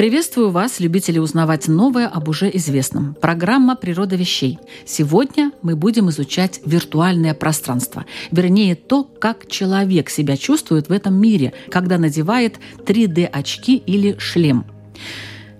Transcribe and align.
Приветствую 0.00 0.48
вас, 0.48 0.80
любители 0.80 1.18
узнавать 1.18 1.68
новое 1.68 2.08
об 2.08 2.30
уже 2.30 2.50
известном. 2.56 3.12
Программа 3.20 3.76
«Природа 3.76 4.16
вещей». 4.16 4.58
Сегодня 4.86 5.52
мы 5.60 5.76
будем 5.76 6.08
изучать 6.08 6.62
виртуальное 6.64 7.34
пространство. 7.34 8.06
Вернее, 8.30 8.76
то, 8.76 9.04
как 9.04 9.46
человек 9.46 10.08
себя 10.08 10.38
чувствует 10.38 10.88
в 10.88 10.92
этом 10.92 11.20
мире, 11.20 11.52
когда 11.70 11.98
надевает 11.98 12.58
3D-очки 12.78 13.76
или 13.76 14.16
шлем. 14.16 14.64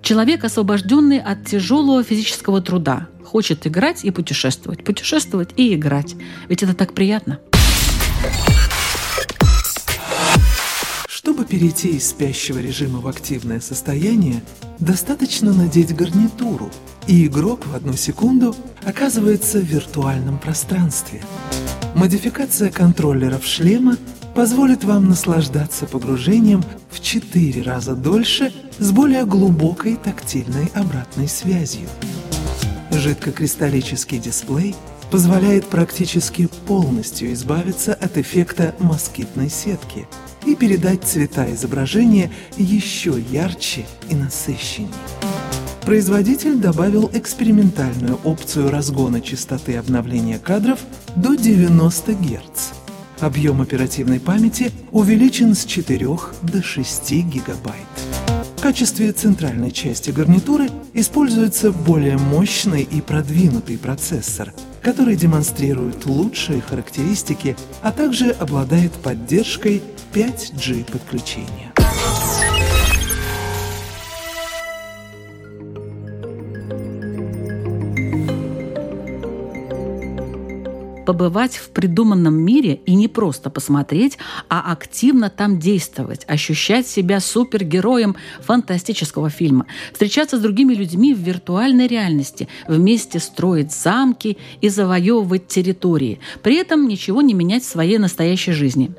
Человек, 0.01 0.43
освобожденный 0.43 1.19
от 1.19 1.45
тяжелого 1.45 2.03
физического 2.03 2.61
труда, 2.61 3.09
хочет 3.23 3.67
играть 3.67 4.03
и 4.03 4.09
путешествовать, 4.09 4.83
путешествовать 4.83 5.49
и 5.55 5.75
играть. 5.75 6.15
Ведь 6.49 6.63
это 6.63 6.73
так 6.73 6.93
приятно. 6.93 7.37
Чтобы 11.41 11.57
перейти 11.57 11.87
из 11.95 12.07
спящего 12.07 12.59
режима 12.59 12.99
в 12.99 13.07
активное 13.07 13.61
состояние, 13.61 14.43
достаточно 14.77 15.51
надеть 15.51 15.95
гарнитуру, 15.95 16.69
и 17.07 17.25
игрок 17.25 17.65
в 17.65 17.73
одну 17.73 17.93
секунду 17.93 18.55
оказывается 18.83 19.57
в 19.57 19.63
виртуальном 19.63 20.37
пространстве. 20.37 21.23
Модификация 21.95 22.69
контроллеров 22.69 23.43
шлема 23.43 23.97
позволит 24.35 24.83
вам 24.83 25.09
наслаждаться 25.09 25.87
погружением 25.87 26.63
в 26.91 26.99
4 26.99 27.63
раза 27.63 27.95
дольше 27.95 28.53
с 28.77 28.91
более 28.91 29.25
глубокой 29.25 29.95
тактильной 29.95 30.67
обратной 30.75 31.27
связью. 31.27 31.89
Жидкокристаллический 32.91 34.19
дисплей 34.19 34.75
позволяет 35.09 35.65
практически 35.65 36.47
полностью 36.67 37.33
избавиться 37.33 37.95
от 37.95 38.19
эффекта 38.19 38.75
москитной 38.77 39.49
сетки– 39.49 40.07
и 40.45 40.55
передать 40.55 41.03
цвета 41.03 41.51
изображения 41.53 42.31
еще 42.57 43.15
ярче 43.31 43.85
и 44.09 44.15
насыщеннее. 44.15 44.91
Производитель 45.85 46.57
добавил 46.57 47.09
экспериментальную 47.11 48.19
опцию 48.23 48.69
разгона 48.69 49.19
частоты 49.19 49.77
обновления 49.77 50.37
кадров 50.37 50.79
до 51.15 51.35
90 51.35 52.13
Гц. 52.13 52.71
Объем 53.19 53.61
оперативной 53.61 54.19
памяти 54.19 54.71
увеличен 54.91 55.55
с 55.55 55.65
4 55.65 56.07
до 56.43 56.63
6 56.63 57.11
гигабайт. 57.23 57.75
В 58.57 58.61
качестве 58.61 59.11
центральной 59.11 59.71
части 59.71 60.11
гарнитуры 60.11 60.69
используется 60.93 61.71
более 61.71 62.17
мощный 62.17 62.83
и 62.83 63.01
продвинутый 63.01 63.79
процессор, 63.79 64.53
который 64.81 65.15
демонстрирует 65.15 66.05
лучшие 66.05 66.61
характеристики, 66.61 67.55
а 67.81 67.91
также 67.91 68.31
обладает 68.31 68.91
поддержкой 68.93 69.81
5G 70.13 70.91
подключения. 70.91 71.71
Побывать 81.11 81.57
в 81.57 81.71
придуманном 81.71 82.35
мире 82.35 82.79
и 82.85 82.95
не 82.95 83.09
просто 83.09 83.49
посмотреть, 83.49 84.17
а 84.47 84.71
активно 84.71 85.29
там 85.29 85.59
действовать, 85.59 86.23
ощущать 86.25 86.87
себя 86.87 87.19
супергероем 87.19 88.15
фантастического 88.39 89.29
фильма, 89.29 89.65
встречаться 89.91 90.37
с 90.37 90.39
другими 90.39 90.73
людьми 90.73 91.13
в 91.13 91.19
виртуальной 91.19 91.87
реальности, 91.87 92.47
вместе 92.65 93.19
строить 93.19 93.73
замки 93.73 94.37
и 94.61 94.69
завоевывать 94.69 95.49
территории, 95.49 96.21
при 96.43 96.55
этом 96.55 96.87
ничего 96.87 97.21
не 97.21 97.33
менять 97.33 97.63
в 97.63 97.69
своей 97.69 97.97
настоящей 97.97 98.53
жизни. 98.53 98.91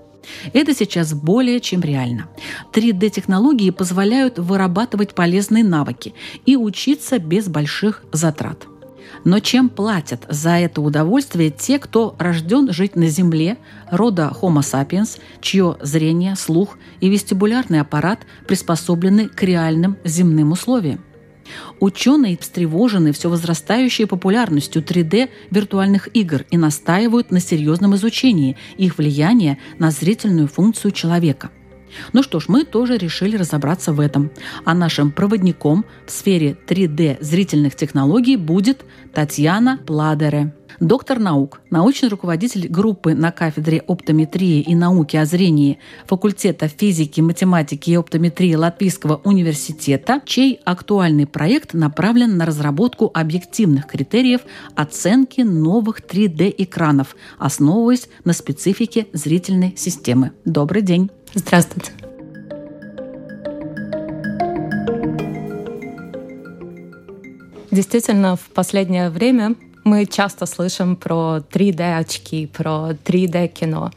Это 0.52 0.74
сейчас 0.74 1.14
более 1.14 1.60
чем 1.60 1.80
реально. 1.80 2.28
3D-технологии 2.74 3.70
позволяют 3.70 4.38
вырабатывать 4.38 5.14
полезные 5.14 5.64
навыки 5.64 6.12
и 6.44 6.56
учиться 6.56 7.18
без 7.18 7.48
больших 7.48 8.04
затрат. 8.12 8.66
Но 9.24 9.38
чем 9.38 9.68
платят 9.68 10.24
за 10.28 10.58
это 10.58 10.80
удовольствие 10.80 11.50
те, 11.50 11.78
кто 11.78 12.16
рожден 12.18 12.72
жить 12.72 12.96
на 12.96 13.06
Земле, 13.06 13.56
рода 13.90 14.32
Homo 14.40 14.60
sapiens, 14.60 15.18
чье 15.40 15.76
зрение, 15.80 16.34
слух 16.34 16.78
и 17.00 17.08
вестибулярный 17.08 17.80
аппарат 17.80 18.20
приспособлены 18.48 19.28
к 19.28 19.42
реальным 19.42 19.96
земным 20.04 20.52
условиям? 20.52 21.04
Ученые 21.80 22.38
встревожены 22.38 23.12
все 23.12 23.28
возрастающей 23.28 24.06
популярностью 24.06 24.82
3D 24.82 25.28
виртуальных 25.50 26.08
игр 26.14 26.44
и 26.50 26.56
настаивают 26.56 27.30
на 27.30 27.40
серьезном 27.40 27.94
изучении 27.96 28.56
их 28.76 28.96
влияния 28.96 29.58
на 29.78 29.90
зрительную 29.90 30.48
функцию 30.48 30.92
человека– 30.92 31.50
ну 32.12 32.22
что 32.22 32.40
ж, 32.40 32.46
мы 32.48 32.64
тоже 32.64 32.98
решили 32.98 33.36
разобраться 33.36 33.92
в 33.92 34.00
этом. 34.00 34.30
А 34.64 34.74
нашим 34.74 35.10
проводником 35.10 35.84
в 36.06 36.10
сфере 36.10 36.56
3D 36.66 37.18
зрительных 37.20 37.74
технологий 37.74 38.36
будет 38.36 38.84
Татьяна 39.12 39.78
Пладере. 39.86 40.52
Доктор 40.80 41.18
наук, 41.18 41.60
научный 41.70 42.08
руководитель 42.08 42.66
группы 42.68 43.14
на 43.14 43.30
кафедре 43.30 43.78
оптометрии 43.86 44.60
и 44.60 44.74
науки 44.74 45.16
о 45.16 45.24
зрении 45.24 45.78
факультета 46.06 46.68
физики, 46.68 47.20
математики 47.20 47.90
и 47.90 47.94
оптометрии 47.94 48.54
Латвийского 48.54 49.20
университета, 49.24 50.20
чей 50.24 50.60
актуальный 50.64 51.26
проект 51.26 51.74
направлен 51.74 52.36
на 52.36 52.46
разработку 52.46 53.10
объективных 53.12 53.86
критериев 53.86 54.40
оценки 54.74 55.42
новых 55.42 56.00
3D-экранов, 56.00 57.16
основываясь 57.38 58.08
на 58.24 58.32
специфике 58.32 59.06
зрительной 59.12 59.74
системы. 59.76 60.32
Добрый 60.44 60.82
день! 60.82 61.10
Здравствуйте. 61.34 61.92
Действительно, 67.70 68.36
в 68.36 68.50
последнее 68.54 69.08
время 69.08 69.54
мы 69.84 70.04
часто 70.04 70.44
слышим 70.44 70.94
про 70.94 71.38
3D-очки, 71.38 72.46
про 72.46 72.90
3D-кино. 73.04 73.90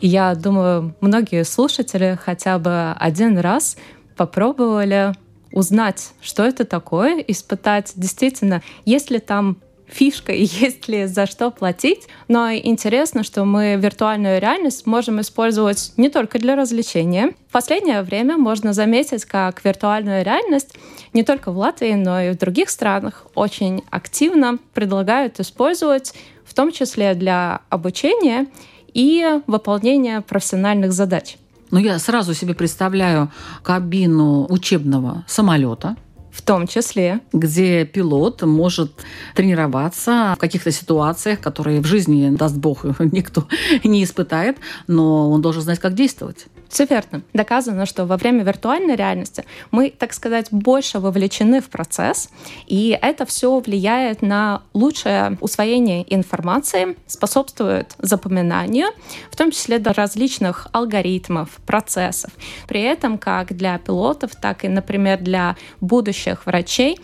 И 0.00 0.08
я 0.08 0.34
думаю, 0.34 0.94
многие 1.02 1.44
слушатели 1.44 2.18
хотя 2.22 2.58
бы 2.58 2.92
один 2.92 3.38
раз 3.38 3.76
попробовали 4.16 5.12
узнать, 5.52 6.12
что 6.22 6.44
это 6.44 6.64
такое, 6.64 7.22
испытать 7.26 7.92
действительно, 7.94 8.62
есть 8.86 9.10
ли 9.10 9.18
там 9.18 9.58
фишка 9.90 10.32
и 10.32 10.44
есть 10.44 10.88
ли 10.88 11.06
за 11.06 11.26
что 11.26 11.50
платить. 11.50 12.06
Но 12.28 12.52
интересно, 12.52 13.22
что 13.22 13.44
мы 13.44 13.76
виртуальную 13.76 14.40
реальность 14.40 14.86
можем 14.86 15.20
использовать 15.20 15.92
не 15.96 16.08
только 16.08 16.38
для 16.38 16.56
развлечения. 16.56 17.32
В 17.48 17.52
последнее 17.52 18.02
время 18.02 18.36
можно 18.36 18.72
заметить, 18.72 19.24
как 19.24 19.64
виртуальную 19.64 20.24
реальность 20.24 20.74
не 21.12 21.22
только 21.22 21.52
в 21.52 21.58
Латвии, 21.58 21.94
но 21.94 22.20
и 22.20 22.30
в 22.30 22.38
других 22.38 22.70
странах 22.70 23.26
очень 23.34 23.82
активно 23.90 24.58
предлагают 24.74 25.40
использовать, 25.40 26.14
в 26.44 26.54
том 26.54 26.72
числе 26.72 27.14
для 27.14 27.60
обучения 27.68 28.46
и 28.92 29.40
выполнения 29.46 30.20
профессиональных 30.20 30.92
задач. 30.92 31.36
Ну, 31.70 31.78
я 31.78 31.98
сразу 31.98 32.34
себе 32.34 32.54
представляю 32.54 33.30
кабину 33.62 34.46
учебного 34.48 35.24
самолета, 35.28 35.96
в 36.30 36.42
том 36.42 36.66
числе. 36.66 37.20
Где 37.32 37.84
пилот 37.84 38.42
может 38.42 38.92
тренироваться 39.34 40.34
в 40.36 40.40
каких-то 40.40 40.70
ситуациях, 40.70 41.40
которые 41.40 41.80
в 41.80 41.86
жизни, 41.86 42.30
даст 42.30 42.56
бог, 42.56 42.84
никто 42.98 43.46
не 43.84 44.04
испытает, 44.04 44.58
но 44.86 45.30
он 45.30 45.42
должен 45.42 45.62
знать, 45.62 45.78
как 45.78 45.94
действовать. 45.94 46.46
Все 46.70 46.86
верно. 46.86 47.22
Доказано, 47.34 47.84
что 47.84 48.06
во 48.06 48.16
время 48.16 48.44
виртуальной 48.44 48.94
реальности 48.94 49.44
мы, 49.72 49.90
так 49.90 50.12
сказать, 50.12 50.46
больше 50.52 51.00
вовлечены 51.00 51.60
в 51.60 51.68
процесс, 51.68 52.30
и 52.66 52.96
это 53.02 53.26
все 53.26 53.58
влияет 53.58 54.22
на 54.22 54.62
лучшее 54.72 55.36
усвоение 55.40 56.06
информации, 56.14 56.96
способствует 57.08 57.94
запоминанию, 57.98 58.86
в 59.32 59.36
том 59.36 59.50
числе 59.50 59.80
до 59.80 59.92
различных 59.92 60.68
алгоритмов, 60.70 61.50
процессов. 61.66 62.30
При 62.68 62.82
этом 62.82 63.18
как 63.18 63.56
для 63.56 63.76
пилотов, 63.78 64.36
так 64.36 64.64
и, 64.64 64.68
например, 64.68 65.18
для 65.18 65.56
будущих 65.80 66.46
врачей 66.46 67.00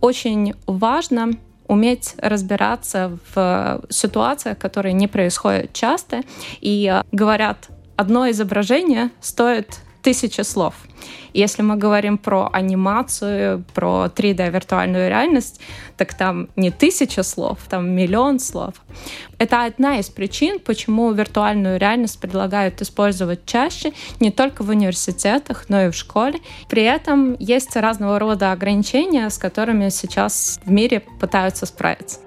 очень 0.00 0.54
важно 0.66 1.32
уметь 1.66 2.14
разбираться 2.18 3.18
в 3.34 3.82
ситуациях, 3.88 4.58
которые 4.58 4.92
не 4.92 5.08
происходят 5.08 5.72
часто. 5.72 6.22
И 6.60 7.02
говорят 7.10 7.68
одно 7.96 8.30
изображение 8.30 9.10
стоит 9.20 9.80
тысячи 10.02 10.40
слов. 10.42 10.74
Если 11.32 11.62
мы 11.62 11.76
говорим 11.76 12.18
про 12.18 12.50
анимацию, 12.52 13.64
про 13.74 14.10
3D-виртуальную 14.14 15.08
реальность, 15.08 15.60
так 15.96 16.14
там 16.14 16.48
не 16.56 16.70
тысяча 16.70 17.22
слов, 17.22 17.58
там 17.70 17.90
миллион 17.90 18.38
слов. 18.38 18.74
Это 19.38 19.64
одна 19.64 19.98
из 19.98 20.10
причин, 20.10 20.58
почему 20.58 21.10
виртуальную 21.12 21.78
реальность 21.78 22.20
предлагают 22.20 22.82
использовать 22.82 23.46
чаще, 23.46 23.92
не 24.20 24.30
только 24.30 24.62
в 24.62 24.68
университетах, 24.68 25.66
но 25.68 25.86
и 25.86 25.90
в 25.90 25.94
школе. 25.94 26.40
При 26.68 26.82
этом 26.82 27.34
есть 27.38 27.74
разного 27.76 28.18
рода 28.18 28.52
ограничения, 28.52 29.30
с 29.30 29.38
которыми 29.38 29.88
сейчас 29.88 30.60
в 30.64 30.70
мире 30.70 31.00
пытаются 31.00 31.64
справиться. 31.64 32.20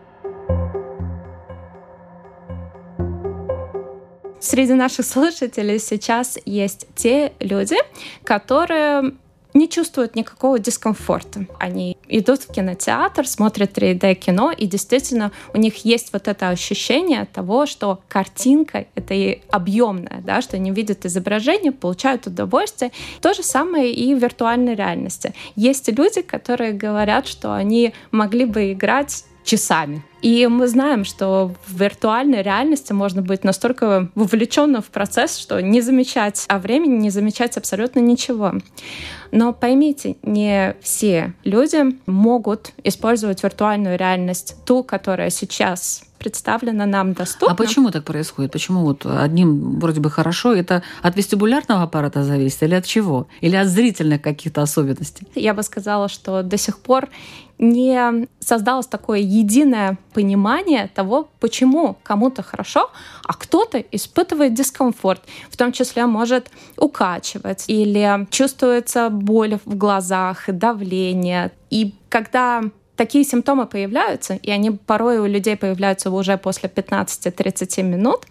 Среди 4.46 4.74
наших 4.74 5.08
слушателей 5.08 5.80
сейчас 5.80 6.38
есть 6.46 6.86
те 6.94 7.34
люди, 7.40 7.78
которые 8.24 9.14
не 9.56 9.68
чувствуют 9.68 10.16
никакого 10.16 10.60
дискомфорта. 10.60 11.48
Они 11.60 11.98
идут 12.08 12.44
в 12.44 12.54
кинотеатр, 12.54 13.26
смотрят 13.28 13.76
3D-кино, 13.76 14.52
и 14.52 14.68
действительно 14.68 15.32
у 15.56 15.58
них 15.58 15.84
есть 15.84 16.14
вот 16.14 16.28
это 16.28 16.50
ощущение 16.50 17.26
того, 17.26 17.66
что 17.66 18.02
картинка— 18.08 18.86
это 18.94 19.16
и 19.16 19.42
объемная, 19.50 20.22
да, 20.24 20.44
что 20.44 20.58
они 20.58 20.70
видят 20.70 21.08
изображение, 21.08 21.72
получают 21.72 22.28
удовольствие. 22.28 22.92
То 23.22 23.34
же 23.34 23.42
самое 23.42 23.92
и 23.92 24.14
в 24.14 24.20
виртуальной 24.20 24.76
реальности. 24.76 25.34
Есть 25.56 25.90
люди, 25.90 26.22
которые 26.22 26.74
говорят, 26.74 27.26
что 27.26 27.56
они 27.56 27.96
могли 28.12 28.46
бы 28.46 28.74
играть 28.74 29.26
часами. 29.46 30.04
И 30.22 30.48
мы 30.48 30.68
знаем, 30.68 31.06
что 31.06 31.54
в 31.68 31.80
виртуальной 31.80 32.42
реальности 32.42 32.92
можно 32.92 33.22
быть 33.22 33.44
настолько 33.44 34.10
вовлеченным 34.16 34.82
в 34.82 34.88
процесс, 34.88 35.38
что 35.38 35.62
не 35.62 35.82
замечать 35.82 36.46
о 36.48 36.58
времени, 36.58 36.98
не 36.98 37.12
замечать 37.12 37.56
абсолютно 37.56 38.00
ничего. 38.00 38.54
Но 39.32 39.54
поймите, 39.54 40.18
не 40.24 40.76
все 40.82 41.34
люди 41.44 41.96
могут 42.08 42.72
использовать 42.84 43.44
виртуальную 43.44 43.98
реальность, 43.98 44.56
ту, 44.66 44.84
которая 44.84 45.30
сейчас 45.30 46.04
представлена 46.26 46.86
нам 46.88 47.14
доступно. 47.14 47.54
А 47.54 47.56
почему 47.56 47.92
так 47.92 48.04
происходит? 48.04 48.52
Почему 48.52 48.82
вот 48.82 49.06
одним 49.06 49.80
вроде 49.80 50.00
бы 50.00 50.10
хорошо? 50.10 50.54
Это 50.54 50.82
от 51.04 51.18
вестибулярного 51.18 51.84
аппарата 51.84 52.24
зависит 52.24 52.64
или 52.64 52.76
от 52.76 52.86
чего? 52.86 53.28
Или 53.42 53.56
от 53.56 53.68
зрительных 53.68 54.22
каких-то 54.22 54.64
особенностей? 54.64 55.28
Я 55.36 55.54
бы 55.54 55.62
сказала, 55.64 56.10
что 56.10 56.42
до 56.42 56.58
сих 56.58 56.80
пор 56.80 57.10
не 57.60 58.28
создалось 58.40 58.88
такое 58.88 59.20
единое 59.20 59.98
понимание 60.14 60.90
того, 60.96 61.30
почему 61.40 61.96
кому-то 62.04 62.42
хорошо, 62.42 62.90
а 63.24 63.34
кто-то 63.34 63.78
испытывает 63.78 64.54
дискомфорт, 64.56 65.22
в 65.52 65.58
том 65.58 65.72
числе 65.72 66.08
может 66.08 66.50
укачивать 66.78 67.66
или 67.68 68.28
чувствуется 68.32 69.10
боль 69.10 69.60
в 69.66 69.76
глазах, 69.78 70.46
давление. 70.48 71.52
И 71.70 71.94
когда 72.10 72.64
такие 72.96 73.24
симптомы 73.24 73.66
появляются, 73.66 74.36
и 74.36 74.52
они 74.52 74.72
порой 74.72 75.20
у 75.20 75.26
людей 75.26 75.56
появляются 75.56 76.12
уже 76.12 76.38
после 76.38 76.70
15-30 76.70 77.84
минут, 77.84 78.26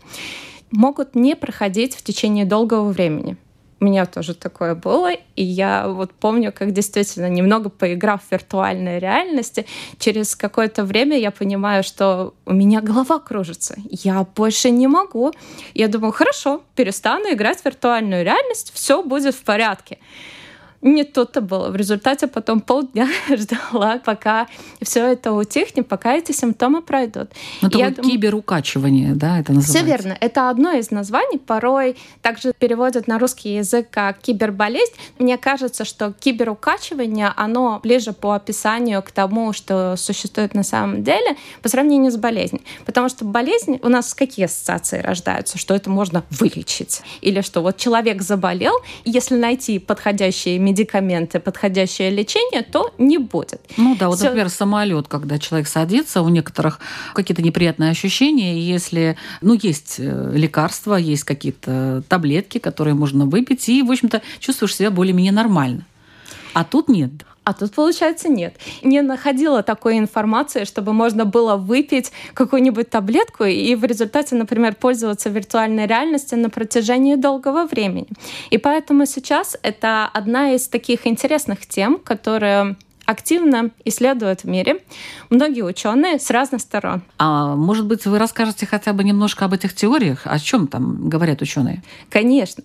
могут 0.70 1.14
не 1.14 1.36
проходить 1.36 1.94
в 1.94 2.02
течение 2.02 2.44
долгого 2.44 2.90
времени. 2.90 3.36
У 3.80 3.86
меня 3.86 4.06
тоже 4.06 4.34
такое 4.34 4.74
было, 4.74 5.12
и 5.12 5.42
я 5.42 5.88
вот 5.88 6.12
помню, 6.12 6.52
как 6.52 6.72
действительно, 6.72 7.28
немного 7.28 7.68
поиграв 7.68 8.22
в 8.22 8.32
виртуальной 8.32 8.98
реальности, 8.98 9.66
через 9.98 10.36
какое-то 10.36 10.84
время 10.84 11.18
я 11.18 11.30
понимаю, 11.30 11.82
что 11.82 12.32
у 12.46 12.54
меня 12.54 12.80
голова 12.80 13.18
кружится, 13.18 13.74
я 13.90 14.26
больше 14.36 14.70
не 14.70 14.86
могу. 14.86 15.32
Я 15.74 15.88
думаю, 15.88 16.12
хорошо, 16.12 16.62
перестану 16.76 17.32
играть 17.32 17.60
в 17.60 17.64
виртуальную 17.66 18.24
реальность, 18.24 18.72
все 18.74 19.02
будет 19.02 19.34
в 19.34 19.42
порядке 19.42 19.98
не 20.84 21.02
тут-то 21.02 21.40
было. 21.40 21.70
В 21.70 21.76
результате 21.76 22.26
потом 22.26 22.60
полдня 22.60 23.08
ждала, 23.30 23.98
пока 24.04 24.46
все 24.82 25.12
это 25.12 25.32
утихнет, 25.32 25.88
пока 25.88 26.14
эти 26.14 26.32
симптомы 26.32 26.82
пройдут. 26.82 27.30
Ну, 27.62 27.68
это 27.68 27.78
вот 27.78 27.94
дум... 27.94 28.10
киберукачивание, 28.10 29.14
да, 29.14 29.40
это 29.40 29.52
называется? 29.52 29.78
Все 29.78 29.86
верно. 29.86 30.16
Это 30.20 30.50
одно 30.50 30.72
из 30.72 30.90
названий. 30.90 31.38
Порой 31.38 31.96
также 32.20 32.52
переводят 32.52 33.08
на 33.08 33.18
русский 33.18 33.56
язык 33.56 33.88
как 33.90 34.18
киберболезнь. 34.18 34.92
Мне 35.18 35.38
кажется, 35.38 35.86
что 35.86 36.12
киберукачивание, 36.12 37.32
оно 37.34 37.80
ближе 37.82 38.12
по 38.12 38.34
описанию 38.34 39.02
к 39.02 39.10
тому, 39.10 39.54
что 39.54 39.96
существует 39.96 40.54
на 40.54 40.62
самом 40.62 41.02
деле, 41.02 41.36
по 41.62 41.70
сравнению 41.70 42.12
с 42.12 42.16
болезнью. 42.16 42.60
Потому 42.84 43.08
что 43.08 43.24
болезнь, 43.24 43.80
у 43.82 43.88
нас 43.88 44.12
какие 44.12 44.44
ассоциации 44.44 45.00
рождаются? 45.00 45.56
Что 45.56 45.74
это 45.74 45.88
можно 45.88 46.24
вылечить? 46.28 47.00
Или 47.22 47.40
что 47.40 47.62
вот 47.62 47.78
человек 47.78 48.20
заболел, 48.20 48.74
если 49.06 49.36
найти 49.36 49.78
подходящие 49.78 50.58
медицинские 50.58 50.73
медикаменты, 50.74 51.40
подходящее 51.40 52.10
лечение, 52.10 52.62
то 52.62 52.92
не 52.98 53.18
будет. 53.18 53.60
Ну 53.76 53.96
да, 53.98 54.08
вот, 54.08 54.18
Всё... 54.18 54.26
например, 54.26 54.48
самолет, 54.48 55.08
когда 55.08 55.38
человек 55.38 55.68
садится, 55.68 56.22
у 56.22 56.28
некоторых 56.28 56.80
какие-то 57.14 57.42
неприятные 57.42 57.90
ощущения, 57.90 58.60
если, 58.60 59.16
ну, 59.40 59.54
есть 59.54 59.96
э, 59.98 60.32
лекарства, 60.34 60.96
есть 60.96 61.24
какие-то 61.24 62.02
таблетки, 62.08 62.58
которые 62.58 62.94
можно 62.94 63.26
выпить, 63.26 63.68
и, 63.68 63.82
в 63.82 63.90
общем-то, 63.90 64.22
чувствуешь 64.40 64.74
себя 64.74 64.90
более-менее 64.90 65.32
нормально. 65.32 65.86
А 66.54 66.64
тут 66.64 66.88
нет. 66.88 67.10
А 67.44 67.52
тут, 67.52 67.72
получается, 67.74 68.28
нет. 68.28 68.56
Не 68.82 69.02
находила 69.02 69.62
такой 69.62 69.98
информации, 69.98 70.64
чтобы 70.64 70.94
можно 70.94 71.26
было 71.26 71.56
выпить 71.56 72.10
какую-нибудь 72.32 72.88
таблетку 72.88 73.44
и 73.44 73.74
в 73.74 73.84
результате, 73.84 74.34
например, 74.34 74.74
пользоваться 74.74 75.28
виртуальной 75.28 75.86
реальностью 75.86 76.38
на 76.38 76.48
протяжении 76.48 77.16
долгого 77.16 77.66
времени. 77.66 78.08
И 78.48 78.56
поэтому 78.56 79.04
сейчас 79.04 79.58
это 79.62 80.06
одна 80.06 80.52
из 80.52 80.68
таких 80.68 81.06
интересных 81.06 81.66
тем, 81.66 81.98
которые 81.98 82.76
активно 83.04 83.70
исследуют 83.84 84.44
в 84.44 84.44
мире 84.44 84.82
многие 85.28 85.62
ученые 85.62 86.18
с 86.18 86.30
разных 86.30 86.62
сторон. 86.62 87.02
А 87.18 87.54
может 87.54 87.84
быть, 87.84 88.06
вы 88.06 88.18
расскажете 88.18 88.64
хотя 88.64 88.94
бы 88.94 89.04
немножко 89.04 89.44
об 89.44 89.52
этих 89.52 89.74
теориях? 89.74 90.22
О 90.24 90.38
чем 90.38 90.66
там 90.66 91.10
говорят 91.10 91.42
ученые? 91.42 91.82
Конечно. 92.08 92.64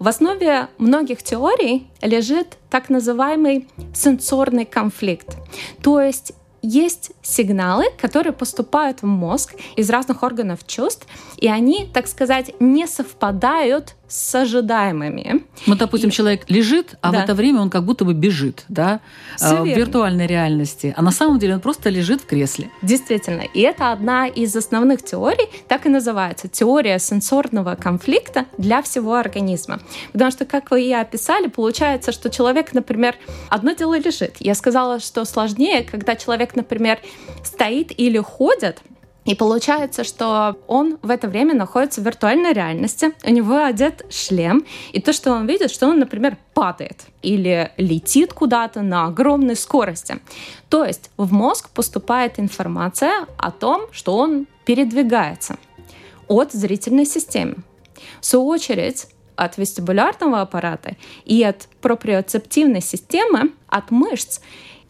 В 0.00 0.08
основе 0.08 0.68
многих 0.78 1.22
теорий 1.22 1.86
лежит 2.00 2.56
так 2.70 2.88
называемый 2.88 3.68
сенсорный 3.94 4.64
конфликт. 4.64 5.36
То 5.82 6.00
есть 6.00 6.32
есть 6.62 7.12
сигналы, 7.20 7.84
которые 7.98 8.32
поступают 8.32 9.02
в 9.02 9.06
мозг 9.06 9.54
из 9.76 9.90
разных 9.90 10.22
органов 10.22 10.66
чувств, 10.66 11.06
и 11.36 11.48
они, 11.48 11.86
так 11.92 12.06
сказать, 12.06 12.54
не 12.60 12.86
совпадают 12.86 13.94
с 14.10 14.34
ожидаемыми. 14.34 15.44
Ну, 15.66 15.76
допустим, 15.76 16.08
и... 16.08 16.12
человек 16.12 16.44
лежит, 16.48 16.96
а 17.00 17.12
да. 17.12 17.20
в 17.20 17.24
это 17.24 17.34
время 17.34 17.60
он 17.60 17.70
как 17.70 17.84
будто 17.84 18.04
бы 18.04 18.12
бежит, 18.12 18.64
да, 18.68 19.00
Все 19.36 19.62
в 19.62 19.64
верно. 19.64 19.78
виртуальной 19.78 20.26
реальности. 20.26 20.92
А 20.96 21.02
на 21.02 21.12
самом 21.12 21.38
деле 21.38 21.54
он 21.54 21.60
просто 21.60 21.90
лежит 21.90 22.22
в 22.22 22.26
кресле. 22.26 22.70
Действительно. 22.82 23.42
И 23.54 23.60
это 23.60 23.92
одна 23.92 24.26
из 24.26 24.54
основных 24.56 25.02
теорий, 25.02 25.48
так 25.68 25.86
и 25.86 25.88
называется, 25.88 26.48
теория 26.48 26.98
сенсорного 26.98 27.76
конфликта 27.76 28.46
для 28.58 28.82
всего 28.82 29.14
организма. 29.14 29.80
Потому 30.12 30.32
что, 30.32 30.44
как 30.44 30.72
вы 30.72 30.82
и 30.82 30.92
описали, 30.92 31.46
получается, 31.46 32.10
что 32.10 32.30
человек, 32.30 32.72
например, 32.72 33.14
одно 33.48 33.72
дело 33.72 33.96
лежит. 33.96 34.36
Я 34.40 34.56
сказала, 34.56 34.98
что 34.98 35.24
сложнее, 35.24 35.84
когда 35.84 36.16
человек, 36.16 36.56
например, 36.56 36.98
стоит 37.44 37.92
или 37.96 38.18
ходит, 38.18 38.82
и 39.24 39.34
получается, 39.34 40.02
что 40.02 40.56
он 40.66 40.98
в 41.02 41.10
это 41.10 41.28
время 41.28 41.54
находится 41.54 42.00
в 42.00 42.04
виртуальной 42.04 42.52
реальности, 42.52 43.12
у 43.24 43.30
него 43.30 43.62
одет 43.62 44.06
шлем, 44.10 44.64
и 44.92 45.00
то, 45.00 45.12
что 45.12 45.32
он 45.32 45.46
видит, 45.46 45.70
что 45.70 45.88
он, 45.88 45.98
например, 45.98 46.38
падает 46.54 47.04
или 47.22 47.70
летит 47.76 48.32
куда-то 48.32 48.80
на 48.82 49.06
огромной 49.06 49.56
скорости. 49.56 50.20
То 50.68 50.84
есть 50.84 51.10
в 51.16 51.32
мозг 51.32 51.68
поступает 51.70 52.40
информация 52.40 53.26
о 53.36 53.50
том, 53.50 53.82
что 53.92 54.16
он 54.16 54.46
передвигается 54.64 55.56
от 56.26 56.52
зрительной 56.52 57.06
системы. 57.06 57.56
В 58.20 58.26
свою 58.26 58.46
очередь, 58.46 59.06
от 59.36 59.56
вестибулярного 59.56 60.42
аппарата 60.42 60.96
и 61.24 61.42
от 61.42 61.66
проприоцептивной 61.80 62.82
системы, 62.82 63.52
от 63.68 63.90
мышц, 63.90 64.40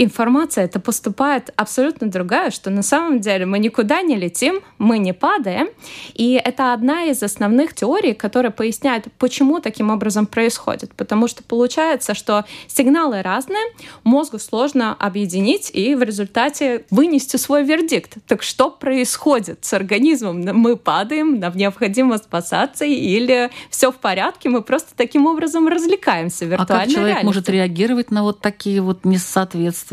информация 0.02 0.64
это 0.64 0.80
поступает 0.80 1.50
абсолютно 1.56 2.10
другая, 2.10 2.50
что 2.50 2.70
на 2.70 2.82
самом 2.82 3.20
деле 3.20 3.44
мы 3.44 3.58
никуда 3.58 4.00
не 4.00 4.16
летим, 4.16 4.60
мы 4.78 4.98
не 4.98 5.12
падаем. 5.12 5.68
И 6.14 6.40
это 6.42 6.72
одна 6.72 7.04
из 7.04 7.22
основных 7.22 7.74
теорий, 7.74 8.14
которая 8.14 8.50
поясняет, 8.50 9.06
почему 9.18 9.60
таким 9.60 9.90
образом 9.90 10.26
происходит. 10.26 10.94
Потому 10.94 11.28
что 11.28 11.42
получается, 11.42 12.14
что 12.14 12.46
сигналы 12.66 13.20
разные, 13.20 13.62
мозгу 14.02 14.38
сложно 14.38 14.94
объединить 14.98 15.70
и 15.70 15.94
в 15.94 16.02
результате 16.02 16.86
вынести 16.90 17.36
свой 17.36 17.64
вердикт. 17.64 18.16
Так 18.26 18.42
что 18.42 18.70
происходит 18.70 19.64
с 19.66 19.74
организмом? 19.74 20.40
Мы 20.40 20.76
падаем, 20.76 21.38
нам 21.38 21.54
необходимо 21.54 22.16
спасаться 22.16 22.86
или 22.86 23.50
все 23.68 23.92
в 23.92 23.96
порядке, 23.96 24.48
мы 24.48 24.62
просто 24.62 24.92
таким 24.96 25.26
образом 25.26 25.68
развлекаемся 25.68 26.46
в 26.46 26.48
виртуальной 26.48 26.84
А 26.84 26.86
как 26.86 26.88
человек 26.88 27.08
реальности. 27.16 27.26
может 27.26 27.48
реагировать 27.50 28.10
на 28.10 28.22
вот 28.22 28.40
такие 28.40 28.80
вот 28.80 29.04
несоответствия? 29.04 29.89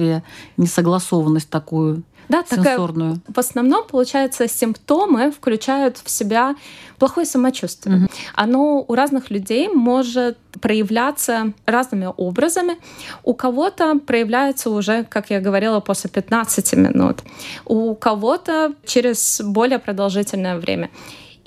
Несогласованность 0.57 1.49
такую? 1.49 2.03
да, 2.29 2.43
сенсорную? 2.49 3.15
Такая, 3.15 3.33
в 3.33 3.39
основном, 3.39 3.87
получается, 3.87 4.47
симптомы 4.47 5.31
включают 5.31 5.97
в 5.97 6.09
себя 6.09 6.55
плохое 6.99 7.25
самочувствие. 7.25 7.97
Угу. 7.97 8.07
Оно 8.33 8.85
у 8.87 8.95
разных 8.95 9.29
людей 9.31 9.69
может 9.69 10.37
проявляться 10.61 11.53
разными 11.65 12.09
образами. 12.17 12.77
У 13.23 13.33
кого-то 13.33 13.99
проявляется 13.99 14.69
уже, 14.69 15.03
как 15.03 15.29
я 15.29 15.39
говорила, 15.39 15.79
после 15.79 16.09
15 16.09 16.73
минут. 16.73 17.19
У 17.65 17.95
кого-то 17.95 18.73
через 18.85 19.41
более 19.43 19.79
продолжительное 19.79 20.57
время. 20.57 20.89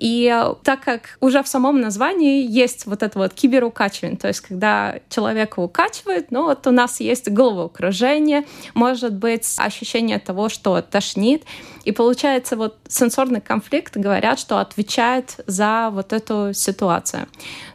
И 0.00 0.34
так 0.64 0.80
как 0.80 1.18
уже 1.20 1.42
в 1.42 1.48
самом 1.48 1.82
названии 1.82 2.42
есть 2.42 2.86
вот 2.86 3.02
это 3.02 3.18
вот 3.18 3.34
киберукачивание, 3.34 4.16
то 4.16 4.28
есть 4.28 4.40
когда 4.40 4.98
человека 5.10 5.60
укачивает, 5.60 6.30
ну 6.30 6.44
вот 6.44 6.66
у 6.66 6.70
нас 6.70 7.00
есть 7.00 7.28
головокружение, 7.28 8.46
может 8.72 9.12
быть 9.12 9.46
ощущение 9.58 10.18
того, 10.18 10.48
что 10.48 10.80
тошнит, 10.80 11.44
и 11.84 11.92
получается 11.92 12.56
вот 12.56 12.78
сенсорный 12.88 13.42
конфликт, 13.42 13.94
говорят, 13.94 14.38
что 14.38 14.58
отвечает 14.58 15.34
за 15.46 15.90
вот 15.92 16.14
эту 16.14 16.54
ситуацию. 16.54 17.26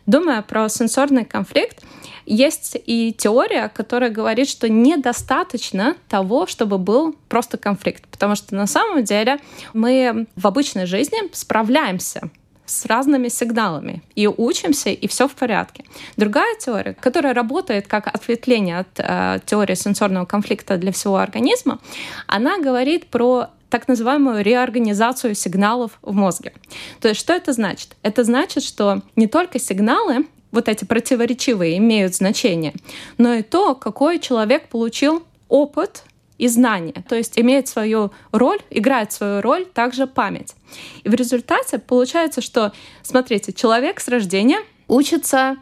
Думая 0.07 0.41
про 0.41 0.67
сенсорный 0.67 1.25
конфликт, 1.25 1.83
есть 2.25 2.77
и 2.85 3.13
теория, 3.17 3.69
которая 3.69 4.09
говорит, 4.09 4.49
что 4.49 4.69
недостаточно 4.69 5.95
того, 6.09 6.47
чтобы 6.47 6.77
был 6.77 7.15
просто 7.29 7.57
конфликт. 7.57 8.07
Потому 8.07 8.35
что 8.35 8.55
на 8.55 8.67
самом 8.67 9.03
деле 9.03 9.39
мы 9.73 10.27
в 10.35 10.47
обычной 10.47 10.85
жизни 10.85 11.17
справляемся 11.33 12.29
с 12.65 12.85
разными 12.85 13.27
сигналами 13.27 14.01
и 14.15 14.27
учимся, 14.27 14.89
и 14.89 15.07
все 15.07 15.27
в 15.27 15.35
порядке. 15.35 15.85
Другая 16.17 16.55
теория, 16.59 16.95
которая 16.99 17.33
работает 17.33 17.87
как 17.87 18.07
ответвление 18.07 18.79
от 18.79 18.87
э, 18.97 19.39
теории 19.45 19.75
сенсорного 19.75 20.25
конфликта 20.25 20.77
для 20.77 20.91
всего 20.91 21.17
организма, 21.17 21.79
она 22.27 22.57
говорит 22.57 23.07
про 23.07 23.49
так 23.69 23.87
называемую 23.87 24.43
реорганизацию 24.43 25.35
сигналов 25.35 25.99
в 26.01 26.13
мозге. 26.13 26.53
То 27.01 27.09
есть 27.09 27.19
что 27.19 27.33
это 27.33 27.53
значит? 27.53 27.95
Это 28.03 28.23
значит, 28.23 28.63
что 28.63 29.01
не 29.15 29.27
только 29.27 29.59
сигналы 29.59 30.25
вот 30.51 30.69
эти 30.69 30.85
противоречивые 30.85 31.77
имеют 31.77 32.15
значение, 32.15 32.73
но 33.17 33.33
и 33.33 33.41
то, 33.41 33.75
какой 33.75 34.19
человек 34.19 34.69
получил 34.69 35.23
опыт 35.47 36.03
и 36.37 36.47
знания. 36.47 37.03
То 37.07 37.15
есть 37.15 37.39
имеет 37.39 37.67
свою 37.67 38.11
роль, 38.31 38.59
играет 38.69 39.11
свою 39.11 39.41
роль 39.41 39.65
также 39.65 40.07
память. 40.07 40.55
И 41.03 41.09
в 41.09 41.13
результате 41.13 41.79
получается, 41.79 42.41
что, 42.41 42.73
смотрите, 43.03 43.53
человек 43.53 43.99
с 43.99 44.07
рождения 44.07 44.59
учится 44.87 45.57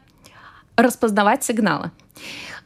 распознавать 0.75 1.43
сигналы 1.43 1.91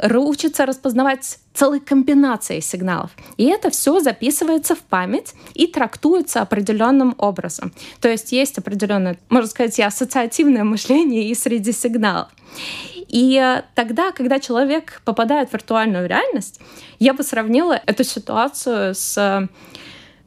учится 0.02 0.66
распознавать 0.66 1.40
целой 1.54 1.80
комбинацией 1.80 2.62
сигналов. 2.62 3.12
И 3.38 3.46
это 3.46 3.70
все 3.70 4.00
записывается 4.00 4.76
в 4.76 4.80
память 4.80 5.34
и 5.54 5.68
трактуется 5.68 6.42
определенным 6.42 7.16
образом. 7.18 7.74
То 8.00 8.08
есть 8.10 8.32
есть 8.32 8.58
определенное, 8.58 9.18
можно 9.30 9.50
сказать, 9.50 9.80
и 9.80 9.84
ассоциативное 9.84 10.64
мышление 10.64 11.30
и 11.30 11.36
среди 11.36 11.72
сигналов. 11.72 12.30
И 13.08 13.62
тогда, 13.74 14.12
когда 14.12 14.40
человек 14.40 15.02
попадает 15.06 15.50
в 15.50 15.54
виртуальную 15.54 16.08
реальность, 16.08 16.60
я 17.00 17.14
бы 17.14 17.24
сравнила 17.24 17.82
эту 17.86 18.04
ситуацию 18.04 18.94
с 18.94 19.50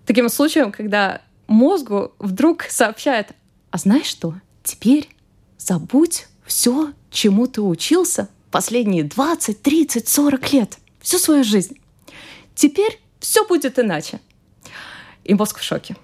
таким 0.07 0.29
случаем, 0.29 0.73
когда 0.73 1.21
мозгу 1.47 2.13
вдруг 2.19 2.63
сообщает, 2.63 3.29
а 3.71 3.79
знаешь 3.79 4.07
что, 4.07 4.35
теперь 4.65 5.09
забудь 5.59 6.27
все, 6.45 6.93
чему 7.11 7.47
ты 7.47 7.61
учился 7.61 8.29
последние 8.51 9.05
20, 9.05 9.63
30, 9.63 10.09
40 10.09 10.53
лет, 10.53 10.79
всю 11.01 11.19
свою 11.19 11.45
жизнь. 11.45 11.79
Теперь 12.55 13.01
все 13.21 13.47
будет 13.47 13.79
иначе. 13.79 14.21
И 15.25 15.35
мозг 15.35 15.59
в 15.59 15.63
шоке. 15.63 15.97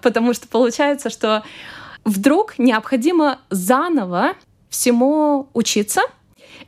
Потому 0.00 0.34
что 0.34 0.48
получается, 0.48 1.10
что 1.10 1.44
вдруг 2.04 2.58
необходимо 2.58 3.38
заново 3.50 4.34
всему 4.68 5.48
учиться— 5.52 6.00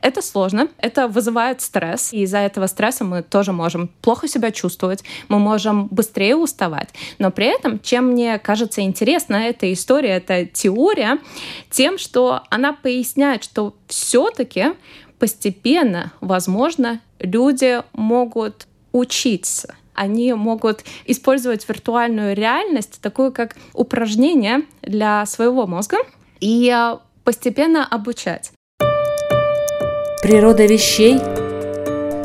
это 0.01 0.21
сложно, 0.21 0.67
это 0.77 1.07
вызывает 1.07 1.61
стресс, 1.61 2.13
и 2.13 2.21
из-за 2.21 2.39
этого 2.39 2.67
стресса 2.67 3.03
мы 3.03 3.23
тоже 3.23 3.51
можем 3.51 3.89
плохо 4.01 4.27
себя 4.27 4.51
чувствовать, 4.51 5.03
мы 5.29 5.39
можем 5.39 5.87
быстрее 5.87 6.35
уставать. 6.35 6.89
Но 7.19 7.31
при 7.31 7.47
этом, 7.47 7.79
чем 7.79 8.11
мне 8.11 8.39
кажется 8.39 8.81
интересна 8.81 9.35
эта 9.35 9.71
история, 9.71 10.17
эта 10.17 10.45
теория, 10.45 11.19
тем, 11.69 11.97
что 11.97 12.41
она 12.49 12.73
поясняет, 12.73 13.43
что 13.43 13.75
все-таки 13.87 14.73
постепенно, 15.19 16.11
возможно, 16.21 17.01
люди 17.19 17.81
могут 17.93 18.67
учиться 18.91 19.75
они 19.95 20.33
могут 20.33 20.83
использовать 21.05 21.67
виртуальную 21.67 22.35
реальность, 22.35 22.99
такую 23.01 23.31
как 23.31 23.55
упражнение 23.73 24.63
для 24.81 25.25
своего 25.25 25.65
мозга, 25.65 25.97
и 26.39 26.69
э, 26.69 26.97
постепенно 27.23 27.87
обучать. 27.87 28.51
Природа 30.21 30.65
вещей 30.65 31.17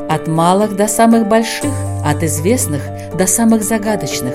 от 0.08 0.26
малых 0.26 0.76
до 0.76 0.88
самых 0.88 1.28
больших, 1.28 1.72
от 2.04 2.22
известных 2.22 2.82
до 3.16 3.26
самых 3.26 3.62
загадочных, 3.62 4.34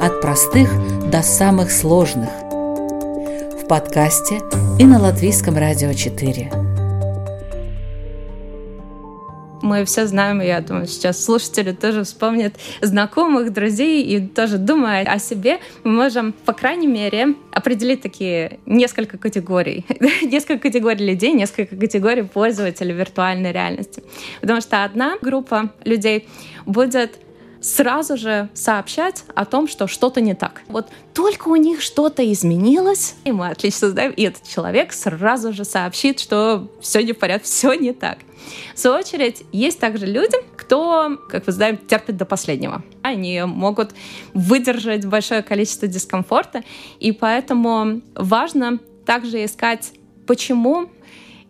от 0.00 0.20
простых 0.20 0.70
до 1.10 1.22
самых 1.22 1.70
сложных. 1.70 2.30
В 3.62 3.66
подкасте 3.68 4.40
и 4.78 4.84
на 4.84 5.00
Латвийском 5.00 5.56
радио 5.56 5.92
4 5.92 6.69
мы 9.62 9.84
все 9.84 10.06
знаем, 10.06 10.40
я 10.40 10.60
думаю, 10.60 10.86
сейчас 10.86 11.22
слушатели 11.22 11.72
тоже 11.72 12.04
вспомнят 12.04 12.54
знакомых, 12.80 13.52
друзей, 13.52 14.04
и 14.04 14.26
тоже 14.26 14.58
думая 14.58 15.04
о 15.04 15.18
себе, 15.18 15.58
мы 15.84 15.92
можем, 15.92 16.32
по 16.32 16.52
крайней 16.52 16.86
мере, 16.86 17.34
определить 17.52 18.02
такие 18.02 18.58
несколько 18.66 19.18
категорий. 19.18 19.84
несколько 20.22 20.68
категорий 20.68 21.06
людей, 21.06 21.32
несколько 21.32 21.76
категорий 21.76 22.22
пользователей 22.22 22.92
виртуальной 22.92 23.52
реальности. 23.52 24.02
Потому 24.40 24.60
что 24.60 24.84
одна 24.84 25.16
группа 25.20 25.72
людей 25.84 26.28
будет 26.66 27.18
сразу 27.60 28.16
же 28.16 28.48
сообщать 28.54 29.24
о 29.34 29.44
том, 29.44 29.68
что 29.68 29.86
что-то 29.86 30.20
не 30.20 30.34
так. 30.34 30.62
Вот 30.68 30.88
только 31.12 31.48
у 31.48 31.56
них 31.56 31.82
что-то 31.82 32.30
изменилось, 32.32 33.14
и 33.24 33.32
мы 33.32 33.48
отлично 33.48 33.90
знаем, 33.90 34.12
и 34.12 34.22
этот 34.22 34.48
человек 34.48 34.92
сразу 34.92 35.52
же 35.52 35.64
сообщит, 35.64 36.20
что 36.20 36.68
все 36.80 37.02
не 37.02 37.12
в 37.12 37.18
порядке, 37.18 37.44
все 37.44 37.74
не 37.74 37.92
так. 37.92 38.18
В 38.74 38.78
свою 38.78 38.98
очередь, 38.98 39.42
есть 39.52 39.78
также 39.78 40.06
люди, 40.06 40.36
кто, 40.56 41.18
как 41.28 41.46
вы 41.46 41.52
знаем, 41.52 41.76
терпит 41.76 42.16
до 42.16 42.24
последнего. 42.24 42.82
Они 43.02 43.42
могут 43.44 43.92
выдержать 44.34 45.04
большое 45.06 45.42
количество 45.42 45.88
дискомфорта, 45.88 46.62
и 46.98 47.12
поэтому 47.12 48.02
важно 48.14 48.78
также 49.04 49.44
искать, 49.44 49.92
почему 50.26 50.88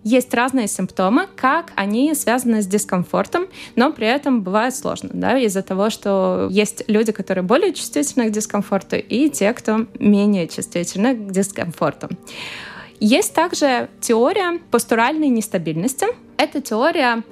есть 0.03 0.33
разные 0.33 0.67
симптомы, 0.67 1.27
как 1.37 1.73
они 1.77 2.15
связаны 2.15 2.63
с 2.63 2.67
дискомфортом, 2.67 3.47
но 3.77 3.93
при 3.93 4.07
этом 4.07 4.43
бывает 4.43 4.75
сложно, 4.75 5.11
да, 5.13 5.39
из-за 5.39 5.63
того, 5.63 5.91
что 5.91 6.49
есть 6.51 6.85
люди, 6.87 7.13
которые 7.13 7.45
более 7.45 7.75
чувствительны 7.75 8.29
к 8.29 8.33
дискомфорту, 8.33 8.97
и 8.97 9.29
те, 9.29 9.53
кто 9.53 9.87
менее 9.99 10.49
чувствительны 10.49 11.15
к 11.15 11.31
дискомфорту. 11.31 12.09
Есть 12.99 13.35
также 13.35 13.89
теория 14.01 14.59
постуральной 14.71 15.29
нестабильности. 15.29 16.07
Эта 16.41 16.63
теория 16.63 17.23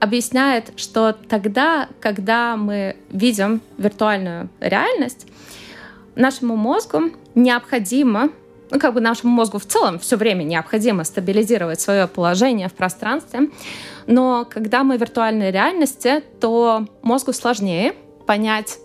объясняет, 0.00 0.72
что 0.76 1.12
тогда, 1.12 1.90
когда 2.00 2.56
мы 2.56 2.96
видим 3.10 3.60
виртуальную 3.76 4.48
реальность, 4.58 5.26
нашему 6.14 6.56
мозгу 6.56 7.10
необходимо 7.34 8.30
ну, 8.70 8.80
как 8.80 8.94
бы 8.94 9.02
нашему 9.02 9.34
мозгу 9.34 9.58
в 9.58 9.66
целом 9.66 9.98
все 9.98 10.16
время 10.16 10.44
необходимо 10.44 11.04
стабилизировать 11.04 11.82
свое 11.82 12.08
положение 12.08 12.68
в 12.68 12.72
пространстве. 12.72 13.50
Но 14.06 14.46
когда 14.48 14.82
мы 14.82 14.96
в 14.96 15.00
виртуальной 15.00 15.50
реальности, 15.50 16.24
то 16.40 16.86
мозгу 17.02 17.34
сложнее 17.34 17.92
понять, 18.26 18.78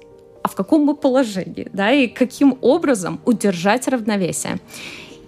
а 0.43 0.49
в 0.49 0.55
каком 0.55 0.81
мы 0.81 0.93
положении, 0.93 1.69
да, 1.71 1.89
и 1.89 2.07
каким 2.07 2.57
образом 2.59 3.21
удержать 3.23 3.87
равновесие. 3.87 4.59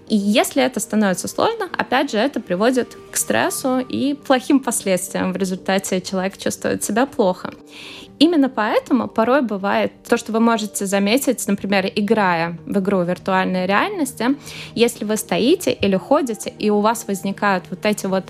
И 0.09 0.15
если 0.15 0.63
это 0.63 0.79
становится 0.79 1.27
сложно, 1.27 1.69
опять 1.77 2.11
же, 2.11 2.17
это 2.17 2.39
приводит 2.39 2.97
к 3.11 3.15
стрессу 3.15 3.79
и 3.79 4.15
плохим 4.15 4.59
последствиям. 4.59 5.31
В 5.31 5.37
результате 5.37 6.01
человек 6.01 6.37
чувствует 6.37 6.83
себя 6.83 7.05
плохо. 7.05 7.51
Именно 8.17 8.49
поэтому 8.49 9.07
порой 9.07 9.41
бывает 9.41 9.93
то, 10.07 10.17
что 10.17 10.33
вы 10.33 10.41
можете 10.41 10.85
заметить, 10.85 11.47
например, 11.47 11.89
играя 11.95 12.57
в 12.65 12.79
игру 12.79 13.03
виртуальной 13.03 13.65
реальности, 13.65 14.35
если 14.75 15.05
вы 15.05 15.15
стоите 15.15 15.71
или 15.71 15.95
ходите, 15.95 16.53
и 16.59 16.69
у 16.69 16.81
вас 16.81 17.07
возникают 17.07 17.65
вот 17.69 17.85
эти 17.85 18.07
вот 18.07 18.25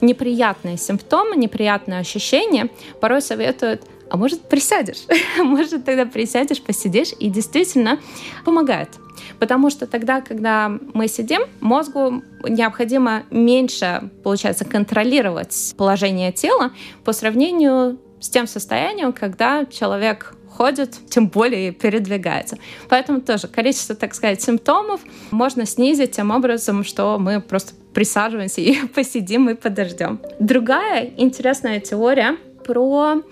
неприятные 0.00 0.76
симптомы, 0.76 1.34
неприятные 1.36 1.98
ощущения, 1.98 2.68
порой 3.00 3.20
советуют 3.20 3.82
а 4.12 4.18
может 4.18 4.42
присядешь, 4.42 5.06
может 5.38 5.86
тогда 5.86 6.04
присядешь, 6.04 6.60
посидишь 6.60 7.14
и 7.18 7.30
действительно 7.30 7.98
помогает. 8.44 8.90
Потому 9.38 9.70
что 9.70 9.86
тогда, 9.86 10.20
когда 10.20 10.70
мы 10.92 11.08
сидим, 11.08 11.40
мозгу 11.60 12.22
необходимо 12.46 13.22
меньше, 13.30 14.10
получается, 14.22 14.66
контролировать 14.66 15.74
положение 15.78 16.30
тела 16.30 16.72
по 17.04 17.14
сравнению 17.14 17.98
с 18.20 18.28
тем 18.28 18.46
состоянием, 18.46 19.14
когда 19.14 19.64
человек 19.64 20.34
ходит, 20.46 20.94
тем 21.08 21.28
более 21.28 21.72
передвигается. 21.72 22.58
Поэтому 22.90 23.22
тоже 23.22 23.48
количество, 23.48 23.94
так 23.94 24.14
сказать, 24.14 24.42
симптомов 24.42 25.00
можно 25.30 25.64
снизить 25.64 26.12
тем 26.12 26.30
образом, 26.32 26.84
что 26.84 27.16
мы 27.18 27.40
просто 27.40 27.72
присаживаемся 27.94 28.60
и 28.60 28.76
посидим 28.88 29.48
и 29.48 29.54
подождем. 29.54 30.20
Другая 30.38 31.10
интересная 31.16 31.80
теория 31.80 32.36
про 32.62 33.22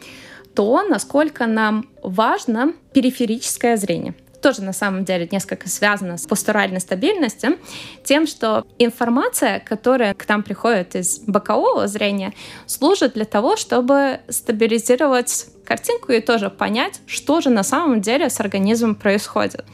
то, 0.55 0.83
насколько 0.83 1.47
нам 1.47 1.89
важно 2.03 2.75
периферическое 2.93 3.77
зрение 3.77 4.15
тоже 4.41 4.63
на 4.63 4.73
самом 4.73 5.05
деле 5.05 5.29
несколько 5.31 5.69
связано 5.69 6.17
с 6.17 6.27
постуральной 6.27 6.81
стабильностью, 6.81 7.59
тем, 8.05 8.27
что 8.27 8.67
информация, 8.79 9.61
которая 9.61 10.15
к 10.15 10.29
нам 10.29 10.43
приходит 10.43 10.97
из 10.97 11.21
бокового 11.21 11.87
зрения, 11.87 12.33
служит 12.67 13.15
для 13.15 13.25
того, 13.25 13.57
чтобы 13.57 14.21
стабилизировать 14.29 15.47
картинку 15.65 16.13
и 16.13 16.21
тоже 16.21 16.51
понять, 16.51 17.01
что 17.07 17.41
же 17.41 17.51
на 17.51 17.63
самом 17.63 18.01
деле 18.01 18.31
с 18.31 18.41
организмом 18.41 18.95
происходит. 18.95 19.65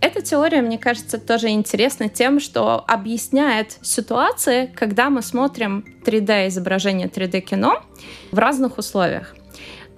Эта 0.00 0.20
теория, 0.20 0.62
мне 0.62 0.78
кажется, 0.78 1.18
тоже 1.18 1.50
интересна 1.50 2.08
тем, 2.08 2.40
что 2.40 2.84
объясняет 2.88 3.76
ситуации, 3.82 4.66
когда 4.74 5.10
мы 5.10 5.22
смотрим 5.22 5.84
3D-изображение, 6.04 7.08
3D-кино 7.08 7.84
в 8.32 8.38
разных 8.38 8.78
условиях. 8.78 9.36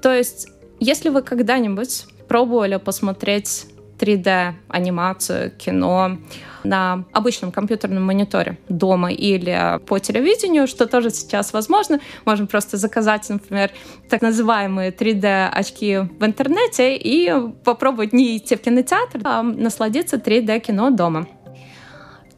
То 0.04 0.12
есть, 0.12 0.48
если 0.80 1.08
вы 1.08 1.22
когда-нибудь 1.22 2.04
пробовали 2.28 2.76
посмотреть 2.76 3.64
3D-анимацию, 3.98 5.50
кино 5.56 6.18
на 6.62 7.06
обычном 7.12 7.50
компьютерном 7.50 8.04
мониторе 8.04 8.58
дома 8.68 9.10
или 9.10 9.80
по 9.86 9.98
телевидению, 9.98 10.66
что 10.66 10.86
тоже 10.86 11.08
сейчас 11.08 11.54
возможно. 11.54 12.00
Можем 12.26 12.48
просто 12.48 12.76
заказать, 12.76 13.26
например, 13.30 13.70
так 14.10 14.20
называемые 14.20 14.90
3D-очки 14.90 16.00
в 16.20 16.22
интернете 16.22 16.98
и 16.98 17.32
попробовать 17.64 18.12
не 18.12 18.36
идти 18.36 18.56
в 18.56 18.60
кинотеатр, 18.60 19.22
а 19.24 19.42
насладиться 19.42 20.16
3D-кино 20.18 20.90
дома. 20.90 21.26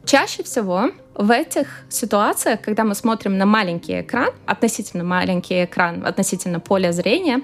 Чаще 0.05 0.41
всего 0.43 0.91
в 1.17 1.31
этих 1.31 1.67
ситуациях, 1.89 2.61
когда 2.61 2.83
мы 2.83 2.93
смотрим 2.93 3.37
на 3.37 3.45
маленький 3.45 4.01
экран, 4.01 4.29
относительно 4.45 5.03
маленький 5.03 5.65
экран, 5.65 6.05
относительно 6.05 6.59
поля 6.59 6.91
зрения, 6.91 7.41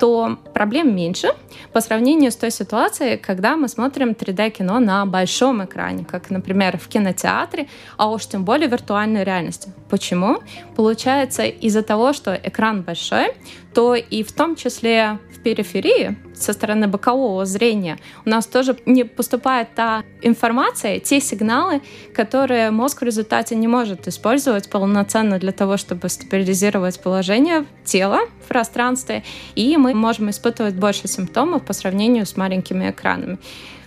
то 0.00 0.38
проблем 0.52 0.94
меньше 0.94 1.28
по 1.72 1.80
сравнению 1.80 2.32
с 2.32 2.36
той 2.36 2.50
ситуацией, 2.50 3.16
когда 3.16 3.56
мы 3.56 3.68
смотрим 3.68 4.10
3D-кино 4.10 4.80
на 4.80 5.06
большом 5.06 5.64
экране, 5.64 6.04
как, 6.04 6.30
например, 6.30 6.78
в 6.78 6.88
кинотеатре, 6.88 7.68
а 7.96 8.10
уж 8.10 8.26
тем 8.26 8.44
более 8.44 8.68
в 8.68 8.72
виртуальной 8.72 9.22
реальности. 9.22 9.72
Почему? 9.88 10.38
Получается, 10.74 11.44
из-за 11.44 11.82
того, 11.82 12.12
что 12.12 12.34
экран 12.34 12.82
большой, 12.82 13.34
то 13.72 13.94
и 13.94 14.24
в 14.24 14.32
том 14.32 14.56
числе 14.56 15.18
периферии, 15.42 16.16
со 16.34 16.52
стороны 16.52 16.88
бокового 16.88 17.44
зрения, 17.44 17.98
у 18.24 18.30
нас 18.30 18.46
тоже 18.46 18.76
не 18.86 19.04
поступает 19.04 19.74
та 19.74 20.02
информация, 20.22 20.98
те 21.00 21.20
сигналы, 21.20 21.80
которые 22.14 22.70
мозг 22.70 23.02
в 23.02 23.04
результате 23.04 23.54
не 23.54 23.68
может 23.68 24.08
использовать 24.08 24.70
полноценно 24.70 25.38
для 25.38 25.52
того, 25.52 25.76
чтобы 25.76 26.08
стабилизировать 26.08 27.00
положение 27.00 27.66
тела 27.84 28.20
в 28.44 28.48
пространстве, 28.48 29.24
и 29.54 29.76
мы 29.76 29.94
можем 29.94 30.30
испытывать 30.30 30.74
больше 30.74 31.08
симптомов 31.08 31.64
по 31.64 31.72
сравнению 31.72 32.26
с 32.26 32.36
маленькими 32.36 32.90
экранами. 32.90 33.38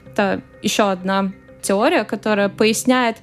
Это 0.05 0.41
еще 0.61 0.91
одна 0.91 1.31
теория, 1.61 2.03
которая 2.03 2.49
поясняет 2.49 3.17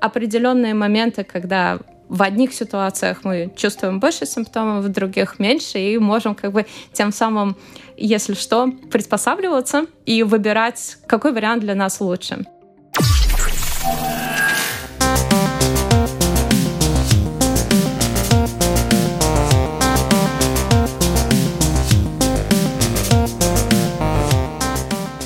определенные 0.00 0.74
моменты, 0.74 1.24
когда 1.24 1.78
в 2.08 2.22
одних 2.22 2.52
ситуациях 2.52 3.20
мы 3.24 3.52
чувствуем 3.56 4.00
больше 4.00 4.26
симптомов, 4.26 4.84
в 4.84 4.88
других 4.88 5.38
меньше, 5.38 5.78
и 5.78 5.98
можем 5.98 6.34
как 6.34 6.52
бы 6.52 6.66
тем 6.92 7.12
самым, 7.12 7.56
если 7.96 8.34
что, 8.34 8.70
приспосабливаться 8.90 9.86
и 10.06 10.22
выбирать, 10.22 10.98
какой 11.06 11.32
вариант 11.32 11.62
для 11.62 11.74
нас 11.74 12.00
лучше. 12.00 12.44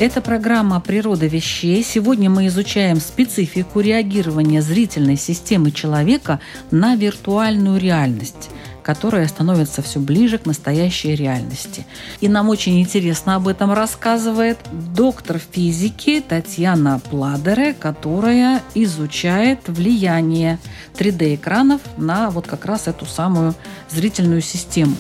Это 0.01 0.21
программа 0.21 0.79
«Природа 0.79 1.27
вещей». 1.27 1.83
Сегодня 1.83 2.31
мы 2.31 2.47
изучаем 2.47 3.01
специфику 3.01 3.81
реагирования 3.81 4.63
зрительной 4.63 5.17
системы 5.17 5.73
человека 5.73 6.39
на 6.71 6.95
виртуальную 6.95 7.81
реальность 7.81 8.51
которая 8.85 9.29
становится 9.29 9.83
все 9.83 10.01
ближе 10.01 10.39
к 10.39 10.47
настоящей 10.47 11.15
реальности. 11.15 11.85
И 12.23 12.29
нам 12.29 12.49
очень 12.49 12.81
интересно 12.81 13.35
об 13.35 13.47
этом 13.47 13.75
рассказывает 13.75 14.57
доктор 14.73 15.39
физики 15.39 16.25
Татьяна 16.27 16.99
Пладере, 16.99 17.75
которая 17.75 18.63
изучает 18.75 19.61
влияние 19.67 20.59
3D-экранов 20.95 21.83
на 21.99 22.31
вот 22.31 22.47
как 22.47 22.65
раз 22.65 22.89
эту 22.89 23.05
самую 23.05 23.55
зрительную 23.91 24.41
систему. 24.41 24.97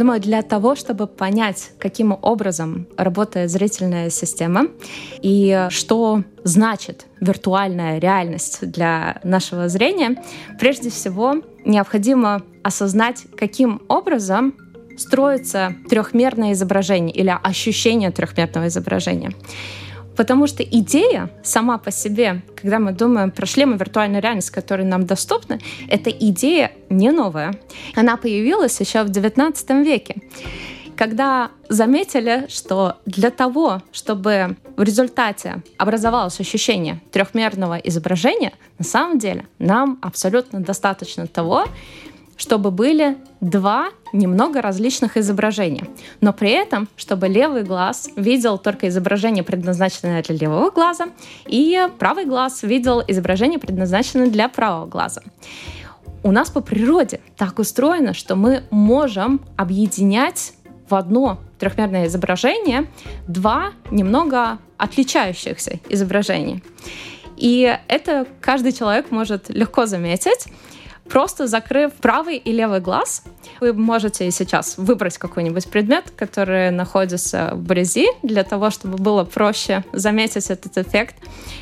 Думаю, 0.00 0.18
для 0.18 0.40
того, 0.40 0.76
чтобы 0.76 1.06
понять, 1.06 1.72
каким 1.78 2.18
образом 2.22 2.86
работает 2.96 3.50
зрительная 3.50 4.08
система 4.08 4.68
и 5.20 5.66
что 5.68 6.24
значит 6.42 7.04
виртуальная 7.20 7.98
реальность 7.98 8.60
для 8.62 9.20
нашего 9.24 9.68
зрения, 9.68 10.16
прежде 10.58 10.88
всего 10.88 11.42
необходимо 11.66 12.40
осознать, 12.62 13.26
каким 13.36 13.82
образом 13.88 14.54
строится 14.96 15.74
трехмерное 15.90 16.52
изображение 16.52 17.14
или 17.14 17.38
ощущение 17.42 18.10
трехмерного 18.10 18.68
изображения. 18.68 19.32
Потому 20.20 20.46
что 20.46 20.62
идея 20.62 21.30
сама 21.42 21.78
по 21.78 21.90
себе, 21.90 22.42
когда 22.54 22.78
мы 22.78 22.92
думаем 22.92 23.30
про 23.30 23.46
шлемы 23.46 23.78
виртуальной 23.78 24.20
реальности, 24.20 24.52
которые 24.52 24.86
нам 24.86 25.06
доступны, 25.06 25.60
эта 25.88 26.10
идея 26.10 26.72
не 26.90 27.10
новая. 27.10 27.58
Она 27.96 28.18
появилась 28.18 28.78
еще 28.80 29.02
в 29.02 29.06
XIX 29.06 29.82
веке 29.82 30.16
когда 31.00 31.50
заметили, 31.70 32.44
что 32.50 32.98
для 33.06 33.30
того, 33.30 33.80
чтобы 33.90 34.58
в 34.76 34.82
результате 34.82 35.62
образовалось 35.78 36.38
ощущение 36.40 37.00
трехмерного 37.10 37.78
изображения, 37.78 38.52
на 38.78 38.84
самом 38.84 39.18
деле 39.18 39.46
нам 39.58 39.98
абсолютно 40.02 40.60
достаточно 40.60 41.26
того, 41.26 41.64
чтобы 42.40 42.70
были 42.70 43.18
два 43.42 43.90
немного 44.14 44.62
различных 44.62 45.18
изображения, 45.18 45.86
но 46.22 46.32
при 46.32 46.50
этом, 46.52 46.88
чтобы 46.96 47.28
левый 47.28 47.64
глаз 47.64 48.08
видел 48.16 48.56
только 48.56 48.88
изображение, 48.88 49.44
предназначенное 49.44 50.22
для 50.22 50.36
левого 50.36 50.70
глаза, 50.70 51.08
и 51.46 51.86
правый 51.98 52.24
глаз 52.24 52.62
видел 52.62 53.02
изображение, 53.06 53.58
предназначенное 53.58 54.28
для 54.28 54.48
правого 54.48 54.86
глаза. 54.86 55.20
У 56.22 56.32
нас 56.32 56.48
по 56.48 56.62
природе 56.62 57.20
так 57.36 57.58
устроено, 57.58 58.14
что 58.14 58.36
мы 58.36 58.64
можем 58.70 59.42
объединять 59.58 60.54
в 60.88 60.94
одно 60.94 61.40
трехмерное 61.58 62.06
изображение 62.06 62.86
два 63.28 63.72
немного 63.90 64.58
отличающихся 64.78 65.78
изображения. 65.90 66.62
И 67.36 67.78
это 67.88 68.26
каждый 68.40 68.72
человек 68.72 69.10
может 69.10 69.50
легко 69.50 69.84
заметить, 69.84 70.46
Просто 71.10 71.48
закрыв 71.48 71.92
правый 71.94 72.36
и 72.36 72.52
левый 72.52 72.80
глаз, 72.80 73.24
вы 73.60 73.72
можете 73.72 74.30
сейчас 74.30 74.78
выбрать 74.78 75.18
какой-нибудь 75.18 75.68
предмет, 75.68 76.12
который 76.16 76.70
находится 76.70 77.50
вблизи, 77.54 78.06
для 78.22 78.44
того, 78.44 78.70
чтобы 78.70 78.96
было 78.96 79.24
проще 79.24 79.84
заметить 79.92 80.50
этот 80.50 80.78
эффект, 80.78 81.16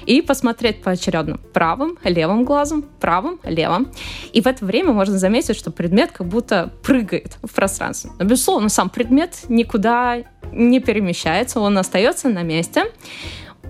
и 0.05 0.21
посмотреть 0.21 0.83
поочередно 0.83 1.39
правым, 1.55 1.99
левым 2.05 2.45
глазом, 2.45 2.85
правым, 3.01 3.41
левым. 3.43 3.91
И 4.35 4.43
в 4.43 4.47
это 4.47 4.67
время 4.67 4.93
можно 4.93 5.19
заметить, 5.19 5.57
что 5.57 5.71
предмет 5.71 6.13
как 6.13 6.27
будто 6.27 6.71
прыгает 6.83 7.39
в 7.43 7.55
пространстве. 7.55 8.11
Но, 8.19 8.27
безусловно, 8.27 8.69
сам 8.69 8.91
предмет 8.91 9.45
никуда 9.49 10.25
не 10.53 10.81
перемещается, 10.81 11.61
он 11.61 11.79
остается 11.79 12.29
на 12.29 12.43
месте. 12.43 12.85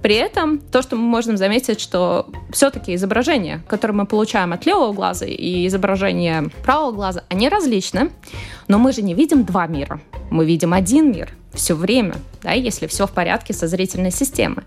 При 0.02 0.14
этом 0.14 0.58
то, 0.58 0.82
что 0.82 0.96
мы 0.96 1.02
можем 1.02 1.36
заметить, 1.36 1.80
что 1.80 2.26
все-таки 2.50 2.94
изображения, 2.94 3.62
которые 3.68 3.96
мы 3.96 4.06
получаем 4.06 4.52
от 4.52 4.66
левого 4.66 4.92
глаза 4.92 5.26
и 5.26 5.66
изображения 5.66 6.50
правого 6.64 6.92
глаза, 6.92 7.24
они 7.28 7.48
различны, 7.48 8.10
но 8.68 8.78
мы 8.78 8.92
же 8.92 9.02
не 9.02 9.14
видим 9.14 9.44
два 9.44 9.66
мира, 9.66 10.00
мы 10.30 10.44
видим 10.46 10.72
один 10.72 11.10
мир 11.12 11.32
все 11.54 11.74
время, 11.74 12.14
да, 12.42 12.52
если 12.52 12.86
все 12.86 13.06
в 13.06 13.10
порядке 13.10 13.52
со 13.52 13.66
зрительной 13.66 14.10
системой. 14.10 14.64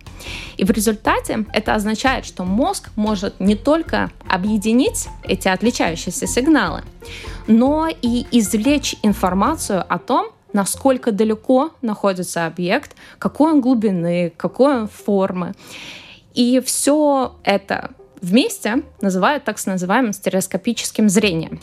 И 0.58 0.66
в 0.66 0.72
результате 0.72 1.46
это 1.54 1.74
означает, 1.74 2.26
что 2.26 2.44
мозг 2.44 2.90
может 2.96 3.40
не 3.40 3.56
только 3.56 4.12
объединить 4.28 5.08
эти 5.24 5.48
отличающиеся 5.48 6.28
сигналы, 6.28 6.84
но 7.48 7.88
и 7.88 8.26
извлечь 8.32 8.96
информацию 9.04 9.84
о 9.88 9.98
том, 9.98 10.32
насколько 10.54 11.12
далеко 11.12 11.72
находится 11.82 12.46
объект, 12.46 12.96
какой 13.20 13.54
он 13.54 13.62
глубины, 13.62 14.34
какой 14.36 14.82
он 14.82 14.88
формы. 14.88 15.54
И 16.34 16.62
все 16.66 17.36
это 17.44 17.92
вместе 18.22 18.84
называют 19.02 19.44
так 19.44 19.64
называемым 19.66 20.14
стереоскопическим 20.14 21.10
зрением, 21.10 21.60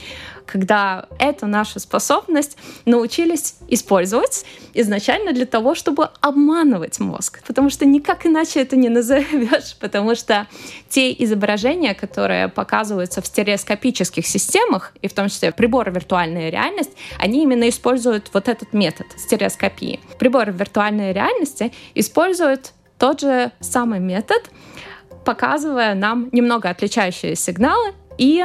когда 0.47 1.07
эту 1.19 1.47
нашу 1.47 1.79
способность 1.79 2.57
научились 2.85 3.57
использовать 3.69 4.45
изначально 4.75 5.33
для 5.33 5.47
того, 5.47 5.75
чтобы 5.75 6.11
обманывать 6.21 6.99
мозг, 7.01 7.41
потому 7.47 7.71
что 7.71 7.87
никак 7.87 8.27
иначе 8.27 8.61
это 8.61 8.77
не 8.77 8.89
назовешь, 8.89 9.77
потому 9.81 10.15
что 10.15 10.47
те 10.89 11.13
изображения, 11.13 11.95
которые 11.95 12.49
показываются 12.49 13.23
в 13.23 13.27
стереоскопических 13.27 14.27
системах, 14.27 14.93
и 15.01 15.09
в 15.09 15.15
том 15.15 15.29
числе 15.29 15.53
приборы 15.53 15.93
виртуальной 15.93 16.51
реальности, 16.51 16.93
они 17.19 17.43
именно 17.43 17.69
используют 17.69 18.31
вот 18.33 18.49
этот 18.49 18.73
метод 18.73 19.07
стереоскопии. 19.17 20.01
Приборы 20.19 20.53
виртуальной 20.53 21.13
реальности 21.13 21.73
используют 21.95 22.73
тот 22.99 23.21
же 23.21 23.53
самый 23.61 24.01
метод, 24.01 24.51
показывая 25.29 25.95
нам 25.95 26.31
немного 26.33 26.71
отличающие 26.71 27.37
сигналы 27.37 27.93
и 28.17 28.43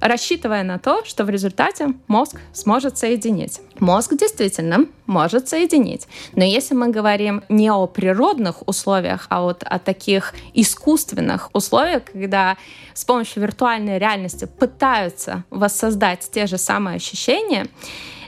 рассчитывая 0.00 0.62
на 0.62 0.78
то, 0.78 1.04
что 1.04 1.26
в 1.26 1.28
результате 1.28 1.88
мозг 2.08 2.40
сможет 2.54 2.96
соединить. 2.96 3.60
Мозг 3.80 4.14
действительно 4.16 4.86
может 5.04 5.50
соединить. 5.50 6.08
Но 6.32 6.42
если 6.42 6.74
мы 6.74 6.88
говорим 6.88 7.42
не 7.50 7.70
о 7.70 7.86
природных 7.86 8.66
условиях, 8.66 9.26
а 9.28 9.42
вот 9.42 9.62
о 9.62 9.78
таких 9.78 10.32
искусственных 10.54 11.50
условиях, 11.52 12.04
когда 12.10 12.56
с 12.94 13.04
помощью 13.04 13.42
виртуальной 13.42 13.98
реальности 13.98 14.46
пытаются 14.46 15.44
воссоздать 15.50 16.26
те 16.32 16.46
же 16.46 16.56
самые 16.56 16.96
ощущения, 16.96 17.66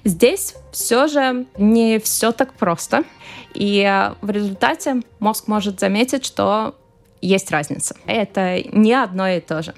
здесь 0.04 0.56
все 0.72 1.06
же 1.06 1.46
не 1.56 1.98
все 2.00 2.32
так 2.32 2.52
просто. 2.52 3.04
И 3.54 4.10
в 4.20 4.28
результате 4.28 5.00
мозг 5.20 5.48
может 5.48 5.80
заметить, 5.80 6.26
что 6.26 6.74
есть 7.22 7.50
разница. 7.50 7.96
Это 8.06 8.62
не 8.76 8.92
одно 8.92 9.28
и 9.28 9.40
то 9.40 9.62
же. 9.62 9.74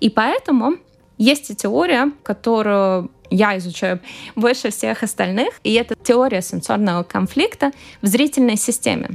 И 0.00 0.10
поэтому 0.10 0.76
есть 1.18 1.50
и 1.50 1.56
теория, 1.56 2.12
которую 2.22 3.10
я 3.30 3.56
изучаю 3.58 4.00
больше 4.36 4.70
всех 4.70 5.02
остальных, 5.02 5.54
и 5.64 5.72
это 5.74 5.94
теория 5.94 6.42
сенсорного 6.42 7.02
конфликта 7.02 7.72
в 8.02 8.06
зрительной 8.06 8.56
системе. 8.56 9.10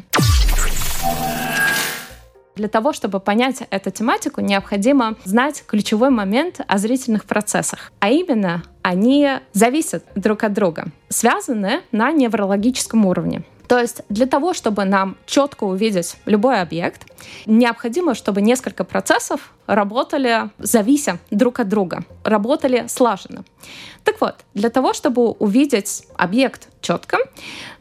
Для 2.56 2.68
того, 2.68 2.92
чтобы 2.92 3.20
понять 3.20 3.62
эту 3.70 3.92
тематику, 3.92 4.42
необходимо 4.42 5.16
знать 5.26 5.64
ключевой 5.68 6.10
момент 6.10 6.60
о 6.68 6.80
зрительных 6.80 7.26
процессах. 7.26 7.92
А 8.00 8.10
именно, 8.10 8.64
они 8.82 9.30
зависят 9.54 10.04
друг 10.16 10.44
от 10.44 10.54
друга, 10.54 10.86
связаны 11.08 11.82
на 11.92 12.12
неврологическом 12.12 13.06
уровне. 13.06 13.44
То 13.68 13.80
есть 13.80 14.02
для 14.10 14.26
того, 14.26 14.54
чтобы 14.54 14.86
нам 14.86 15.18
четко 15.26 15.66
увидеть 15.66 16.16
любой 16.26 16.62
объект, 16.62 17.06
необходимо, 17.46 18.16
чтобы 18.16 18.42
несколько 18.42 18.84
процессов 18.84 19.52
работали, 19.68 20.50
завися 20.60 21.20
друг 21.32 21.60
от 21.60 21.68
друга, 21.68 22.04
работали 22.24 22.86
слаженно. 22.88 23.44
Так 24.04 24.22
вот, 24.22 24.36
для 24.54 24.70
того, 24.70 24.94
чтобы 24.94 25.32
увидеть 25.32 26.04
объект 26.16 26.70
четко, 26.82 27.18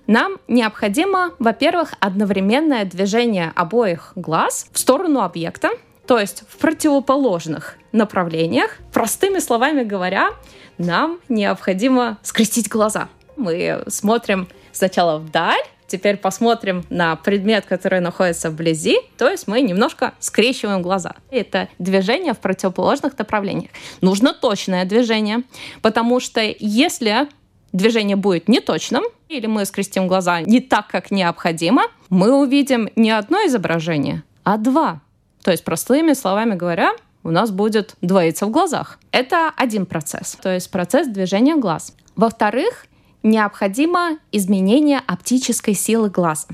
нам 0.07 0.39
необходимо, 0.49 1.33
во-первых, 1.39 1.95
одновременное 2.01 2.85
движение 2.85 3.53
обоих 3.55 4.13
глаз 4.17 4.67
в 4.73 4.79
сторону 4.79 5.21
объекта, 5.21 5.71
то 6.07 6.19
есть 6.19 6.45
в 6.49 6.59
противоположных 6.59 7.77
направлениях. 7.93 8.79
Простыми 8.93 9.41
словами 9.41 9.83
говоря, 9.83 10.31
нам 10.79 11.19
необходимо 11.29 12.19
скрестить 12.23 12.69
глаза. 12.69 13.09
Мы 13.37 13.83
смотрим 13.89 14.49
сначала 14.73 15.19
вдаль, 15.19 15.63
Теперь 15.87 16.17
посмотрим 16.17 16.85
на 16.91 17.17
предмет, 17.17 17.65
который 17.67 18.01
находится 18.01 18.51
вблизи, 18.51 18.99
то 19.17 19.29
есть 19.29 19.47
мы 19.47 19.61
немножко 19.61 20.15
скрещиваем 20.19 20.83
глаза. 20.83 21.15
Это 21.31 21.69
движение 21.79 22.35
в 22.35 22.39
противоположных 22.39 23.17
направлениях. 23.19 23.71
Нужно 24.01 24.35
точное 24.35 24.85
движение, 24.85 25.43
потому 25.83 26.21
что 26.21 26.41
если 26.59 27.29
движение 27.73 28.17
будет 28.17 28.49
неточным, 28.49 29.05
или 29.29 29.47
мы 29.47 29.65
скрестим 29.65 30.07
глаза 30.09 30.41
не 30.41 30.61
так, 30.61 30.89
как 30.89 31.11
необходимо, 31.11 31.85
мы 32.09 32.33
увидим 32.33 32.89
не 32.97 33.11
одно 33.11 33.39
изображение, 33.47 34.23
а 34.45 34.57
два. 34.57 35.01
То 35.43 35.51
есть, 35.51 35.65
простыми 35.65 36.13
словами 36.13 36.55
говоря, 36.55 36.93
у 37.23 37.31
нас 37.31 37.51
будет 37.51 37.97
двоиться 38.01 38.47
в 38.47 38.51
глазах. 38.51 38.99
Это 39.11 39.53
один 39.57 39.87
процесс, 39.87 40.37
то 40.41 40.53
есть 40.53 40.71
процесс 40.71 41.09
движения 41.09 41.57
глаз. 41.57 41.95
Во-вторых, 42.15 42.87
необходимо 43.27 44.19
изменение 44.33 45.01
оптической 45.07 45.75
силы 45.75 46.09
глаза. 46.09 46.47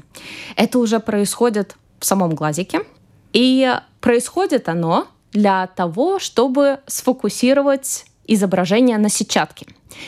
Это 0.56 0.78
уже 0.78 0.98
происходит 0.98 1.76
в 2.00 2.04
самом 2.04 2.35
глазике. 2.35 2.80
И 3.32 3.72
происходит 4.00 4.68
оно 4.68 5.06
для 5.32 5.66
того, 5.68 6.18
чтобы 6.18 6.80
сфокусировать 6.87 8.06
изображение 8.26 8.98
на 8.98 9.08
сетчатке. 9.08 9.66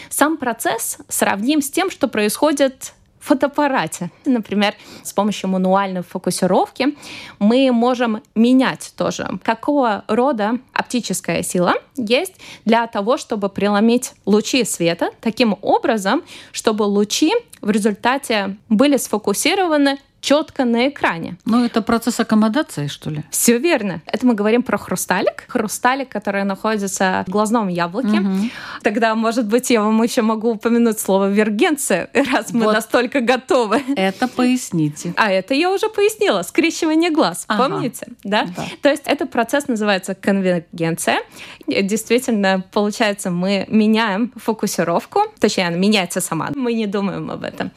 Сам 0.08 0.36
процесс 0.36 0.98
сравним 1.08 1.62
с 1.62 1.70
тем, 1.70 1.90
что 1.90 2.08
происходит 2.08 2.92
фотоаппарате. 3.24 4.10
Например, 4.26 4.74
с 5.02 5.12
помощью 5.12 5.48
мануальной 5.48 6.02
фокусировки 6.02 6.94
мы 7.38 7.72
можем 7.72 8.22
менять 8.34 8.92
тоже, 8.96 9.28
какого 9.42 10.04
рода 10.08 10.58
оптическая 10.72 11.42
сила 11.42 11.74
есть 11.96 12.34
для 12.64 12.86
того, 12.86 13.16
чтобы 13.16 13.48
преломить 13.48 14.12
лучи 14.26 14.64
света 14.64 15.10
таким 15.20 15.56
образом, 15.62 16.22
чтобы 16.52 16.82
лучи 16.82 17.32
в 17.62 17.70
результате 17.70 18.56
были 18.68 18.98
сфокусированы 18.98 19.98
четко 20.24 20.64
на 20.64 20.88
экране. 20.88 21.36
Ну, 21.44 21.64
это 21.64 21.82
процесс 21.82 22.18
аккомодации, 22.18 22.86
что 22.86 23.10
ли? 23.10 23.24
Все 23.30 23.58
верно. 23.58 24.00
Это 24.06 24.26
мы 24.26 24.34
говорим 24.34 24.62
про 24.62 24.78
хрусталик. 24.78 25.44
Хрусталик, 25.48 26.08
который 26.08 26.44
находится 26.44 27.24
в 27.26 27.30
глазном 27.30 27.68
яблоке. 27.68 28.20
Угу. 28.20 28.36
Тогда, 28.82 29.14
может 29.14 29.46
быть, 29.46 29.68
я 29.68 29.82
вам 29.82 30.02
еще 30.02 30.22
могу 30.22 30.52
упомянуть 30.52 30.98
слово 30.98 31.30
вергенция, 31.30 32.08
раз 32.32 32.54
мы 32.54 32.64
вот. 32.64 32.72
настолько 32.72 33.20
готовы. 33.20 33.82
Это 33.96 34.26
поясните. 34.26 35.12
А 35.18 35.30
это 35.30 35.52
я 35.52 35.70
уже 35.70 35.90
пояснила. 35.90 36.40
Скрещивание 36.40 37.10
глаз. 37.10 37.44
Ага. 37.46 37.68
Помните? 37.68 38.06
Да? 38.24 38.46
да? 38.56 38.64
То 38.80 38.88
есть 38.88 39.02
этот 39.04 39.30
процесс 39.30 39.68
называется 39.68 40.14
конвергенция. 40.14 41.18
Действительно, 41.66 42.64
получается, 42.72 43.30
мы 43.30 43.66
меняем 43.68 44.32
фокусировку. 44.36 45.20
Точнее, 45.38 45.68
она 45.68 45.76
меняется 45.76 46.22
сама. 46.22 46.48
Мы 46.54 46.72
не 46.72 46.86
думаем 46.86 47.30
об 47.30 47.44
этом. 47.44 47.72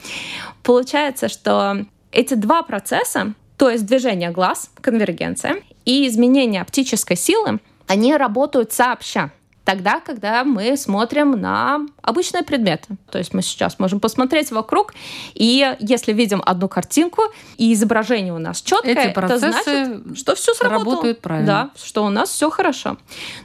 Получается, 0.63 1.27
что 1.27 1.85
эти 2.17 2.33
два 2.33 2.63
процесса, 2.63 3.35
то 3.57 3.69
есть 3.69 3.85
движение 3.85 4.31
глаз, 4.31 4.71
конвергенция, 4.81 5.61
и 5.85 6.07
изменение 6.07 6.61
оптической 6.61 7.15
силы, 7.15 7.59
они 7.85 8.17
работают 8.17 8.73
сообща. 8.73 9.31
Тогда, 9.63 9.99
когда 9.99 10.43
мы 10.43 10.77
смотрим 10.77 11.31
на 11.31 11.85
обычные 12.01 12.41
предметы. 12.41 12.95
То 13.11 13.19
есть 13.19 13.35
мы 13.35 13.43
сейчас 13.43 13.77
можем 13.77 13.99
посмотреть 13.99 14.49
вокруг, 14.49 14.95
и 15.35 15.75
если 15.79 16.11
видим 16.11 16.41
одну 16.43 16.67
картинку, 16.67 17.21
и 17.57 17.71
изображение 17.73 18.33
у 18.33 18.39
нас 18.39 18.61
четкое, 18.61 18.95
это 18.95 19.37
значит, 19.37 20.17
что 20.17 20.33
все 20.35 20.53
сработало. 20.55 20.85
Работают 20.85 21.21
правильно. 21.21 21.47
Да, 21.47 21.69
что 21.79 22.03
у 22.03 22.09
нас 22.09 22.29
все 22.29 22.49
хорошо. 22.49 22.97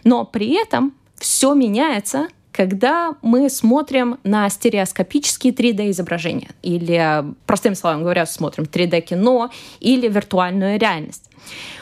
Но 0.05 0.25
при 0.25 0.55
этом 0.55 0.95
все 1.17 1.53
меняется 1.53 2.29
когда 2.53 3.15
мы 3.23 3.49
смотрим 3.49 4.19
на 4.25 4.49
стереоскопические 4.49 5.53
3D-изображения, 5.53 6.51
или, 6.63 7.25
простым 7.47 7.75
словом 7.75 8.03
говоря, 8.03 8.27
смотрим 8.27 8.65
3D-кино 8.65 9.51
или 9.81 10.09
виртуальную 10.09 10.79
реальность, 10.79 11.31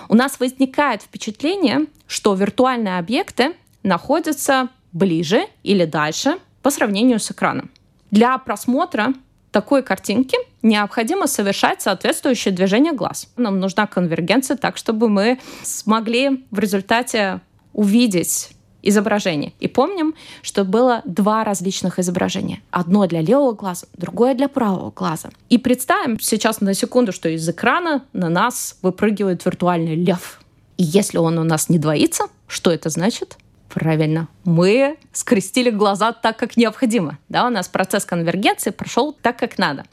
у 0.09 0.14
нас 0.14 0.40
возникает 0.40 1.02
впечатление, 1.02 1.87
что 2.06 2.35
виртуальные 2.35 2.98
объекты 2.98 3.52
находятся 3.83 4.68
ближе 4.92 5.46
или 5.62 5.85
дальше 5.85 6.38
по 6.62 6.70
сравнению 6.70 7.20
с 7.20 7.30
экраном. 7.30 7.70
Для 8.11 8.37
просмотра 8.38 9.14
такой 9.50 9.83
картинки 9.83 10.37
необходимо 10.62 11.26
совершать 11.26 11.83
соответствующее 11.83 12.54
движение 12.54 12.92
глаз. 12.92 13.28
Нам 13.37 13.59
нужна 13.59 13.87
конвергенция 13.87 14.56
так, 14.56 14.76
чтобы 14.76 15.09
мы 15.09 15.38
смогли 15.62 16.44
в 16.50 16.59
результате 16.59 17.40
увидеть 17.72 18.50
изображение. 18.83 19.53
И 19.61 19.69
помним, 19.69 20.14
что 20.43 20.64
было 20.64 21.03
два 21.05 21.45
различных 21.45 21.99
изображения. 21.99 22.62
Одно 22.71 23.07
для 23.07 23.21
левого 23.21 23.53
глаза, 23.53 23.87
другое 23.97 24.35
для 24.35 24.49
правого 24.49 24.90
глаза. 24.90 25.31
И 25.49 25.59
представим 25.59 26.19
сейчас 26.21 26.61
на 26.61 26.75
секунду, 26.75 27.12
что 27.12 27.29
из 27.29 27.49
экрана 27.49 28.05
на 28.12 28.29
нас 28.29 28.79
выпрыгивает 28.83 29.45
виртуальный 29.45 29.95
лев. 29.95 30.40
И 30.77 30.83
если 30.83 31.19
он 31.19 31.38
у 31.38 31.45
нас 31.45 31.69
не 31.69 31.79
двоится, 31.79 32.25
что 32.47 32.71
это 32.71 32.88
значит? 32.88 33.37
Правильно, 33.69 34.29
мы 34.45 34.97
скрестили 35.12 35.71
глаза 35.71 36.12
так, 36.12 36.37
как 36.37 36.57
необходимо. 36.57 37.19
Да, 37.29 37.47
у 37.47 37.51
нас 37.51 37.69
процесс 37.69 38.05
конвергенции 38.05 38.71
прошел 38.71 39.12
так, 39.12 39.38
как 39.38 39.59
надо. 39.59 39.85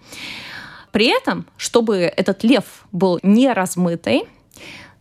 При 0.92 1.08
этом, 1.08 1.46
чтобы 1.58 1.98
этот 1.98 2.44
лев 2.44 2.88
был 2.92 3.20
не 3.22 3.54
размытый, 3.54 4.24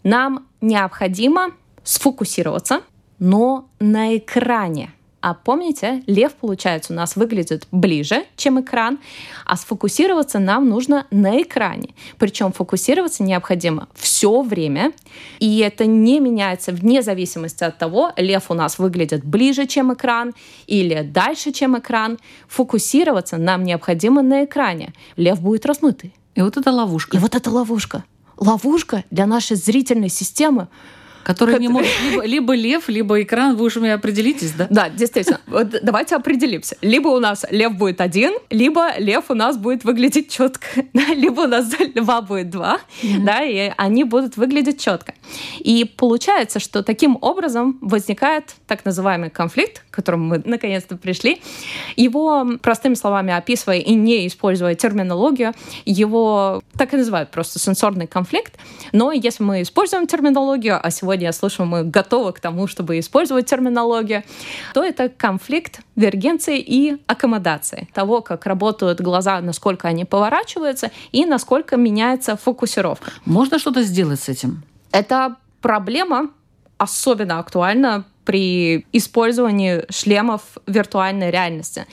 нам 0.03 0.47
необходимо 0.61 1.53
сфокусироваться 1.85 2.83
но 3.19 3.69
на 3.79 4.17
экране, 4.17 4.91
А 5.27 5.35
помните, 5.35 6.05
лев, 6.07 6.35
получается, 6.35 6.93
у 6.93 6.97
нас 6.97 7.17
выглядит 7.17 7.67
ближе, 7.73 8.27
чем 8.37 8.61
экран, 8.61 8.99
а 9.45 9.57
сфокусироваться 9.57 10.39
нам 10.39 10.69
нужно 10.69 11.09
на 11.11 11.43
экране. 11.43 11.95
Причем 12.17 12.53
фокусироваться 12.53 13.25
необходимо 13.25 13.89
все 13.95 14.43
время, 14.43 14.93
и 15.41 15.59
это 15.59 15.85
не 15.85 16.21
меняется 16.21 16.71
вне 16.71 17.03
зависимости 17.03 17.65
от 17.65 17.77
того, 17.77 18.13
лев 18.17 18.53
у 18.53 18.55
нас 18.55 18.79
выглядит 18.79 19.25
ближе, 19.25 19.67
чем 19.67 19.93
экран, 19.93 20.33
или 20.69 21.03
дальше, 21.03 21.51
чем 21.51 21.77
экран. 21.77 22.19
Фокусироваться 22.47 23.37
нам 23.37 23.65
необходимо 23.65 24.23
на 24.23 24.45
экране. 24.45 24.93
Лев 25.17 25.41
будет 25.41 25.67
размытый. 25.67 26.15
И 26.37 26.41
вот 26.41 26.57
это 26.57 26.71
ловушка. 26.71 27.17
И 27.17 27.21
вот 27.21 27.35
это 27.35 27.51
ловушка. 27.51 28.05
Ловушка 28.37 29.03
для 29.11 29.27
нашей 29.27 29.57
зрительной 29.57 30.11
системы, 30.11 30.69
Который 31.27 31.59
не 31.59 31.67
может 31.67 31.91
либо, 32.05 32.25
либо 32.25 32.55
лев, 32.55 32.89
либо 32.89 33.21
экран, 33.21 33.57
вы 33.57 33.65
уж 33.67 33.77
мне 33.77 33.95
определитесь, 33.95 34.53
да? 34.53 34.69
Да, 34.71 34.89
действительно. 34.89 35.41
Вот 35.49 35.75
давайте 35.83 36.15
определимся. 36.15 36.77
Либо 36.83 37.09
у 37.09 37.19
нас 37.19 37.45
лев 37.51 37.73
будет 37.73 38.01
один, 38.01 38.35
либо 38.49 38.97
лев 38.97 39.25
у 39.29 39.35
нас 39.35 39.57
будет 39.59 39.83
выглядеть 39.83 40.31
четко, 40.31 40.67
да? 40.93 41.15
либо 41.15 41.41
у 41.41 41.47
нас 41.49 41.67
льва 41.95 42.21
будет 42.21 42.51
два, 42.51 42.79
mm-hmm. 43.03 43.25
да, 43.25 43.43
и 43.43 43.73
они 43.77 44.05
будут 44.05 44.37
выглядеть 44.37 44.81
четко. 44.81 45.15
И 45.59 45.85
получается, 45.97 46.61
что 46.61 46.85
таким 46.85 47.19
образом 47.21 47.79
возникает 47.81 48.55
так 48.69 48.85
называемый 48.85 49.31
конфликт, 49.31 49.83
к 49.97 50.05
которому 50.05 50.25
мы 50.27 50.43
наконец-то 50.45 50.97
пришли. 50.97 51.41
Его 51.97 52.47
простыми 52.61 52.95
словами 52.95 53.33
описывая 53.33 53.79
и 53.79 53.95
не 53.95 54.27
используя 54.27 54.75
терминологию, 54.75 55.55
его 55.87 56.63
так 56.77 56.93
и 56.93 56.99
называют 56.99 57.31
просто 57.31 57.59
сенсорный 57.59 58.07
конфликт. 58.07 58.59
Но 58.93 59.11
если 59.11 59.43
мы 59.43 59.63
используем 59.63 60.07
терминологию, 60.07 60.79
а 60.83 60.91
сегодня 60.91 61.27
я 61.27 61.33
слышу, 61.33 61.65
мы 61.65 61.83
готовы 61.85 62.35
к 62.35 62.41
тому, 62.41 62.67
чтобы 62.67 62.99
использовать 62.99 63.47
терминологию, 63.47 64.23
то 64.75 64.85
это 64.85 65.09
конфликт 65.09 65.81
вергенции 65.97 66.61
и 66.61 66.99
аккомодации. 67.07 67.89
Того, 67.95 68.21
как 68.21 68.45
работают 68.45 69.01
глаза, 69.01 69.41
насколько 69.41 69.89
они 69.89 70.05
поворачиваются 70.05 70.91
и 71.13 71.25
насколько 71.25 71.77
меняется 71.77 72.37
фокусировка. 72.37 73.13
Можно 73.25 73.59
что-то 73.59 73.83
сделать 73.83 74.21
с 74.21 74.29
этим? 74.29 74.63
Это 74.93 75.37
проблема 75.63 76.31
особенно 76.79 77.39
актуальна 77.39 78.05
при 78.27 78.85
использовании 78.93 79.85
шлемов 79.91 80.43
виртуальной 80.67 81.31
реальности. 81.31 81.87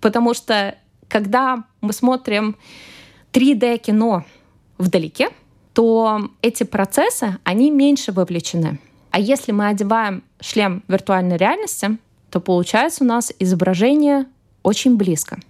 Потому 0.00 0.34
что 0.34 0.76
когда 1.08 1.64
мы 1.80 1.92
смотрим 1.92 2.56
3D-кино 3.32 4.24
вдалеке, 4.76 5.30
то 5.72 6.28
эти 6.42 6.62
процессы, 6.62 7.38
они 7.42 7.70
меньше 7.70 8.12
вовлечены. 8.12 8.78
А 9.10 9.18
если 9.18 9.52
мы 9.52 9.68
одеваем 9.68 10.22
шлем 10.40 10.84
виртуальной 10.86 11.36
реальности, 11.36 11.98
то 12.30 12.40
получается 12.40 13.04
у 13.04 13.06
нас 13.06 13.32
изображение 13.38 14.26
очень 14.62 14.96
близко. 14.96 15.40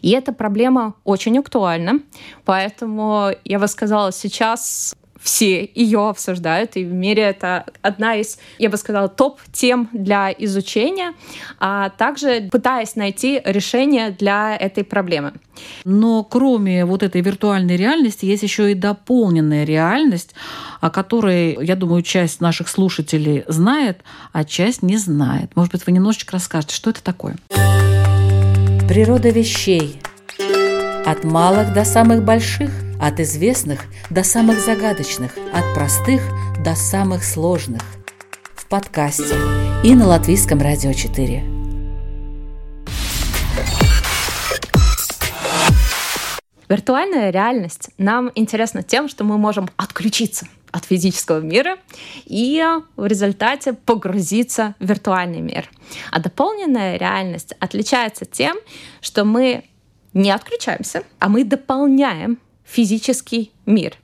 И 0.00 0.10
эта 0.10 0.32
проблема 0.32 0.94
очень 1.04 1.38
актуальна. 1.38 2.00
Поэтому 2.44 3.30
я 3.44 3.58
бы 3.58 3.68
сказала, 3.68 4.12
сейчас 4.12 4.94
все 5.22 5.70
ее 5.74 6.08
обсуждают, 6.08 6.76
и 6.76 6.84
в 6.84 6.92
мире 6.92 7.22
это 7.22 7.66
одна 7.80 8.16
из, 8.16 8.38
я 8.58 8.68
бы 8.68 8.76
сказала, 8.76 9.08
топ-тем 9.08 9.88
для 9.92 10.32
изучения, 10.32 11.14
а 11.60 11.90
также 11.90 12.48
пытаясь 12.50 12.96
найти 12.96 13.40
решение 13.44 14.10
для 14.10 14.56
этой 14.56 14.84
проблемы. 14.84 15.32
Но 15.84 16.24
кроме 16.24 16.84
вот 16.84 17.02
этой 17.02 17.20
виртуальной 17.20 17.76
реальности 17.76 18.24
есть 18.24 18.42
еще 18.42 18.72
и 18.72 18.74
дополненная 18.74 19.64
реальность, 19.64 20.34
о 20.80 20.90
которой, 20.90 21.64
я 21.64 21.76
думаю, 21.76 22.02
часть 22.02 22.40
наших 22.40 22.68
слушателей 22.68 23.44
знает, 23.46 24.02
а 24.32 24.44
часть 24.44 24.82
не 24.82 24.96
знает. 24.96 25.54
Может 25.54 25.72
быть, 25.72 25.86
вы 25.86 25.92
немножечко 25.92 26.32
расскажете, 26.32 26.74
что 26.74 26.90
это 26.90 27.02
такое? 27.02 27.36
Природа 28.88 29.28
вещей. 29.28 30.00
От 31.06 31.24
малых 31.24 31.72
до 31.72 31.84
самых 31.84 32.24
больших– 32.24 32.70
от 33.02 33.18
известных 33.18 33.80
до 34.10 34.22
самых 34.22 34.60
загадочных, 34.60 35.36
от 35.52 35.74
простых 35.74 36.22
до 36.64 36.76
самых 36.76 37.24
сложных. 37.24 37.82
В 38.54 38.66
подкасте 38.68 39.34
и 39.82 39.96
на 39.96 40.06
Латвийском 40.06 40.60
радио 40.60 40.92
4. 40.92 41.42
Виртуальная 46.68 47.30
реальность 47.30 47.90
нам 47.98 48.30
интересна 48.36 48.84
тем, 48.84 49.08
что 49.08 49.24
мы 49.24 49.36
можем 49.36 49.68
отключиться 49.76 50.46
от 50.70 50.84
физического 50.84 51.40
мира 51.40 51.78
и 52.24 52.64
в 52.94 53.04
результате 53.04 53.72
погрузиться 53.72 54.76
в 54.78 54.86
виртуальный 54.86 55.40
мир. 55.40 55.68
А 56.12 56.20
дополненная 56.20 56.98
реальность 56.98 57.52
отличается 57.58 58.26
тем, 58.26 58.56
что 59.00 59.24
мы 59.24 59.64
не 60.14 60.30
отключаемся, 60.30 61.02
а 61.18 61.28
мы 61.28 61.42
дополняем 61.42 62.38
физический 62.72 63.52
мир. 63.66 63.94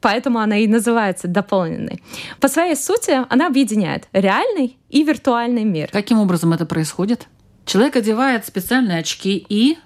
Поэтому 0.00 0.38
она 0.38 0.58
и 0.58 0.66
называется 0.66 1.28
дополненной. 1.28 2.02
По 2.40 2.48
своей 2.48 2.76
сути 2.76 3.20
она 3.28 3.46
объединяет 3.46 4.08
реальный 4.12 4.76
и 4.90 5.02
виртуальный 5.02 5.64
мир. 5.64 5.88
Каким 5.92 6.20
образом 6.20 6.52
это 6.52 6.66
происходит? 6.66 7.26
Человек 7.64 7.96
одевает 7.96 8.46
специальные 8.46 9.00
очки 9.00 9.44
и 9.48 9.78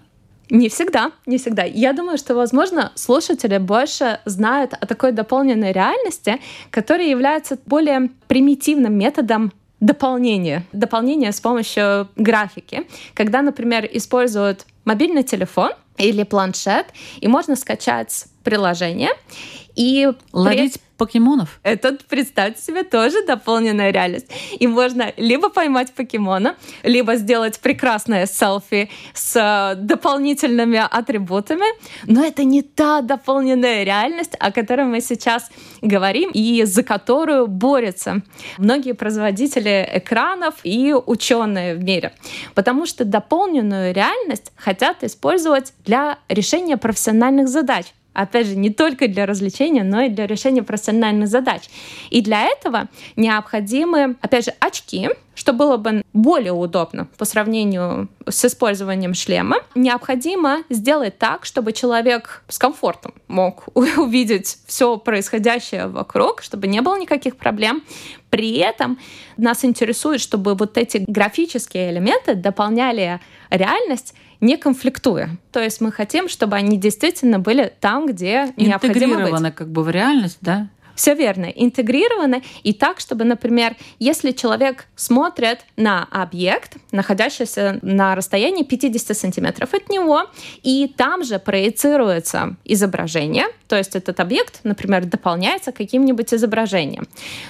не 0.51 0.69
всегда, 0.69 1.13
не 1.25 1.39
всегда. 1.39 1.65
Я 1.65 1.95
думаю, 1.95 2.19
что, 2.19 2.35
возможно, 2.35 2.93
слушатели 2.95 3.57
больше 3.57 4.21
знают 4.27 4.75
о 4.75 4.87
такой 4.87 5.13
дополненной 5.13 5.73
реальности, 5.73 6.41
которая 6.71 7.09
является 7.09 7.59
более 7.65 8.11
примитивным 8.29 8.93
методом 8.99 9.53
дополнения. 9.81 10.65
Дополнение 10.73 11.33
с 11.33 11.41
помощью 11.41 12.09
графики. 12.17 12.87
Когда, 13.15 13.41
например, 13.41 13.89
используют 13.93 14.67
мобильный 14.85 15.23
телефон 15.23 15.73
или 15.99 16.23
планшет, 16.23 16.87
и 17.21 17.29
можно 17.29 17.57
скачать 17.57 18.27
приложение 18.45 19.11
и 19.75 20.11
ловить 20.33 20.81
покемонов. 21.03 21.59
Это, 21.65 21.99
представьте 22.09 22.63
себе, 22.63 22.85
тоже 22.85 23.27
дополненная 23.27 23.91
реальность. 23.91 24.27
И 24.61 24.69
можно 24.69 25.13
либо 25.17 25.49
поймать 25.49 25.93
покемона, 25.93 26.55
либо 26.85 27.17
сделать 27.17 27.59
прекрасное 27.59 28.27
селфи 28.27 28.89
с 29.13 29.35
э, 29.35 29.75
дополнительными 29.75 30.79
атрибутами. 30.79 31.65
Но 32.07 32.25
это 32.25 32.45
не 32.45 32.63
та 32.63 33.01
дополненная 33.01 33.83
реальность, 33.83 34.37
о 34.39 34.53
которой 34.53 34.85
мы 34.85 35.01
сейчас 35.01 35.51
говорим 35.81 36.31
и 36.33 36.63
за 36.65 36.85
которую 36.85 37.49
борются 37.49 38.23
многие 38.59 38.93
производители 38.93 39.89
экранов 39.95 40.55
и 40.63 40.95
ученые 40.95 41.75
в 41.75 41.83
мире. 41.83 42.13
Потому 42.55 42.87
что 42.87 43.05
дополненную 43.05 43.93
реальность 43.93 44.53
хотят 44.55 45.03
использовать 45.03 45.73
для 45.85 46.19
решения 46.29 46.77
профессиональных 46.77 47.49
задач 47.49 47.87
опять 48.13 48.47
же, 48.47 48.57
не 48.57 48.71
только 48.71 49.09
для 49.09 49.27
развлечения, 49.27 49.85
но 49.85 50.03
и 50.03 50.09
для 50.09 50.27
решения 50.27 50.63
профессиональных 50.63 51.29
задач. 51.29 51.63
И 52.11 52.21
для 52.21 52.45
этого 52.45 52.89
необходимы, 53.17 54.17
опять 54.21 54.47
же, 54.47 54.55
очки, 54.61 55.09
что 55.35 55.53
было 55.53 55.77
бы 55.79 56.03
более 56.13 56.53
удобно 56.53 57.09
по 57.17 57.25
сравнению 57.25 58.09
с 58.29 58.45
использованием 58.45 59.15
шлема. 59.15 59.59
Необходимо 59.75 60.63
сделать 60.69 61.19
так, 61.19 61.47
чтобы 61.47 61.73
человек 61.73 62.43
с 62.49 62.59
комфортом 62.59 63.15
мог 63.29 63.65
увидеть 63.75 64.59
все 64.67 64.99
происходящее 64.99 65.87
вокруг, 65.87 66.43
чтобы 66.43 66.67
не 66.67 66.81
было 66.83 66.99
никаких 66.99 67.37
проблем. 67.37 67.83
При 68.29 68.57
этом 68.59 68.99
нас 69.37 69.65
интересует, 69.65 70.21
чтобы 70.21 70.55
вот 70.55 70.79
эти 70.79 71.05
графические 71.07 71.91
элементы 71.91 72.35
дополняли 72.35 73.21
реальность 73.51 74.15
не 74.43 74.59
конфликтуя. 74.59 75.31
То 75.53 75.61
есть 75.61 75.81
мы 75.81 75.91
хотим, 75.91 76.29
чтобы 76.29 76.57
они 76.57 76.77
действительно 76.77 77.39
были 77.39 77.73
там, 77.81 78.07
где 78.07 78.53
необходимо 78.59 79.23
быть. 79.23 79.55
как 79.55 79.71
бы 79.71 79.83
в 79.83 79.89
реальность, 79.89 80.39
да? 80.43 80.69
Все 80.95 81.15
верно, 81.15 81.47
интегрированы 81.47 82.43
и 82.63 82.75
так, 82.75 83.01
чтобы, 83.01 83.25
например, 83.25 83.77
если 83.99 84.31
человек 84.33 84.89
смотрит 84.95 85.61
на 85.79 86.07
объект, 86.11 86.77
находящийся 86.91 87.79
на 87.81 88.15
расстоянии 88.15 88.63
50 88.63 89.17
сантиметров 89.17 89.73
от 89.73 89.89
него, 89.89 90.25
и 90.63 90.93
там 90.95 91.25
же 91.25 91.39
проецируется 91.39 92.57
изображение, 92.67 93.47
то 93.69 93.77
есть 93.77 93.97
этот 93.97 94.21
объект, 94.21 94.61
например, 94.65 95.07
дополняется 95.07 95.73
каким-нибудь 95.73 96.35
изображением, 96.35 97.07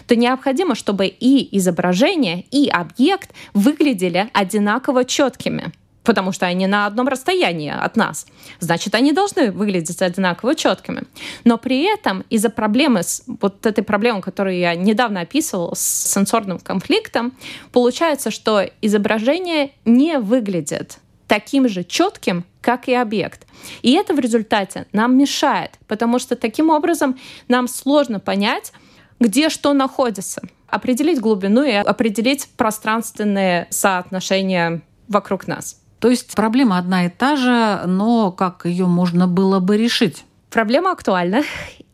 то 0.06 0.14
необходимо, 0.14 0.76
чтобы 0.76 1.06
и 1.06 1.58
изображение, 1.58 2.44
и 2.52 2.68
объект 2.68 3.30
выглядели 3.54 4.30
одинаково 4.32 5.04
четкими 5.04 5.72
потому 6.04 6.32
что 6.32 6.46
они 6.46 6.66
на 6.66 6.86
одном 6.86 7.08
расстоянии 7.08 7.70
от 7.70 7.96
нас. 7.96 8.26
Значит, 8.60 8.94
они 8.94 9.12
должны 9.12 9.50
выглядеть 9.50 10.02
одинаково 10.02 10.54
четкими. 10.54 11.04
Но 11.44 11.58
при 11.58 11.82
этом 11.82 12.24
из-за 12.30 12.50
проблемы, 12.50 13.02
с, 13.02 13.22
вот 13.26 13.64
этой 13.66 13.84
проблемы, 13.84 14.20
которую 14.20 14.56
я 14.56 14.74
недавно 14.74 15.20
описывала, 15.20 15.74
с 15.74 16.12
сенсорным 16.12 16.58
конфликтом, 16.58 17.32
получается, 17.72 18.30
что 18.30 18.68
изображение 18.80 19.72
не 19.84 20.18
выглядит 20.18 20.98
таким 21.28 21.68
же 21.68 21.84
четким, 21.84 22.44
как 22.60 22.88
и 22.88 22.94
объект. 22.94 23.46
И 23.82 23.92
это 23.92 24.14
в 24.14 24.18
результате 24.18 24.86
нам 24.92 25.16
мешает, 25.16 25.72
потому 25.86 26.18
что 26.18 26.36
таким 26.36 26.70
образом 26.70 27.18
нам 27.48 27.68
сложно 27.68 28.20
понять, 28.20 28.72
где 29.18 29.48
что 29.48 29.72
находится, 29.72 30.42
определить 30.68 31.20
глубину 31.20 31.62
и 31.62 31.72
определить 31.72 32.48
пространственные 32.56 33.66
соотношения 33.70 34.82
вокруг 35.08 35.46
нас. 35.46 35.81
То 36.02 36.10
есть 36.10 36.34
проблема 36.34 36.78
одна 36.78 37.06
и 37.06 37.08
та 37.08 37.36
же, 37.36 37.86
но 37.86 38.32
как 38.32 38.66
ее 38.66 38.86
можно 38.86 39.28
было 39.28 39.60
бы 39.60 39.76
решить? 39.76 40.24
Проблема 40.50 40.90
актуальна, 40.90 41.44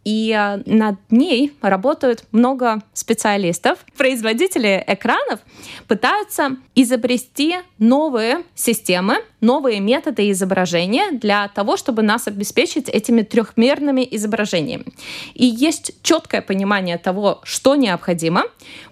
и 0.02 0.34
э, 0.34 0.62
над 0.64 0.96
ней 1.10 1.52
работают 1.60 2.24
много 2.32 2.80
специалистов. 2.94 3.80
Производители 3.98 4.82
экранов 4.86 5.40
пытаются 5.88 6.56
изобрести 6.74 7.56
новые 7.78 8.44
системы, 8.54 9.16
новые 9.42 9.80
методы 9.80 10.30
изображения 10.30 11.10
для 11.12 11.46
того, 11.48 11.76
чтобы 11.76 12.00
нас 12.00 12.26
обеспечить 12.26 12.88
этими 12.88 13.20
трехмерными 13.20 14.08
изображениями. 14.10 14.86
И 15.34 15.44
есть 15.44 16.02
четкое 16.02 16.40
понимание 16.40 16.96
того, 16.96 17.40
что 17.42 17.74
необходимо, 17.74 18.44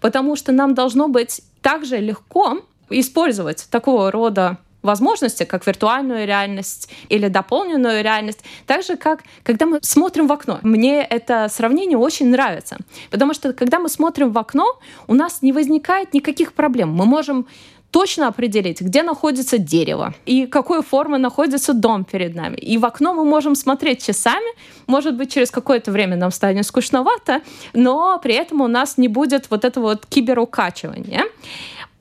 потому 0.02 0.37
что 0.37 0.52
нам 0.52 0.74
должно 0.74 1.09
быть 1.09 1.40
также 1.62 1.96
легко 1.96 2.59
использовать 2.90 3.66
такого 3.70 4.11
рода 4.11 4.59
возможности, 4.87 5.44
как 5.44 5.66
виртуальную 5.66 6.27
реальность 6.27 6.90
или 7.11 7.29
дополненную 7.29 8.03
реальность, 8.03 8.40
так 8.66 8.83
же, 8.83 8.96
как 8.96 9.22
когда 9.42 9.66
мы 9.66 9.81
смотрим 9.83 10.27
в 10.27 10.33
окно. 10.33 10.59
Мне 10.62 11.03
это 11.03 11.49
сравнение 11.51 11.99
очень 11.99 12.31
нравится, 12.31 12.79
потому 13.11 13.35
что 13.35 13.53
когда 13.53 13.79
мы 13.79 13.88
смотрим 13.88 14.33
в 14.33 14.38
окно, 14.38 14.79
у 15.07 15.14
нас 15.14 15.42
не 15.42 15.53
возникает 15.53 16.14
никаких 16.14 16.55
проблем. 16.55 16.92
Мы 16.92 17.05
можем 17.05 17.46
точно 17.90 18.29
определить, 18.29 18.83
где 18.83 19.03
находится 19.03 19.59
дерево 19.59 20.14
и 20.27 20.46
какой 20.46 20.83
формы 20.83 21.18
находится 21.18 21.72
дом 21.72 22.05
перед 22.05 22.35
нами. 22.35 22.57
И 22.57 22.79
в 22.79 22.85
окно 22.85 23.14
мы 23.14 23.25
можем 23.25 23.55
смотреть 23.55 24.05
часами, 24.05 24.46
может 24.87 25.16
быть, 25.16 25.33
через 25.33 25.51
какое-то 25.51 25.92
время 25.92 26.16
нам 26.16 26.31
станет 26.31 26.66
скучновато, 26.66 27.40
но 27.72 28.18
при 28.22 28.35
этом 28.35 28.61
у 28.61 28.68
нас 28.68 28.99
не 28.99 29.09
будет 29.09 29.51
вот 29.51 29.64
этого 29.64 29.85
вот 29.85 30.07
киберукачивания. 30.07 31.25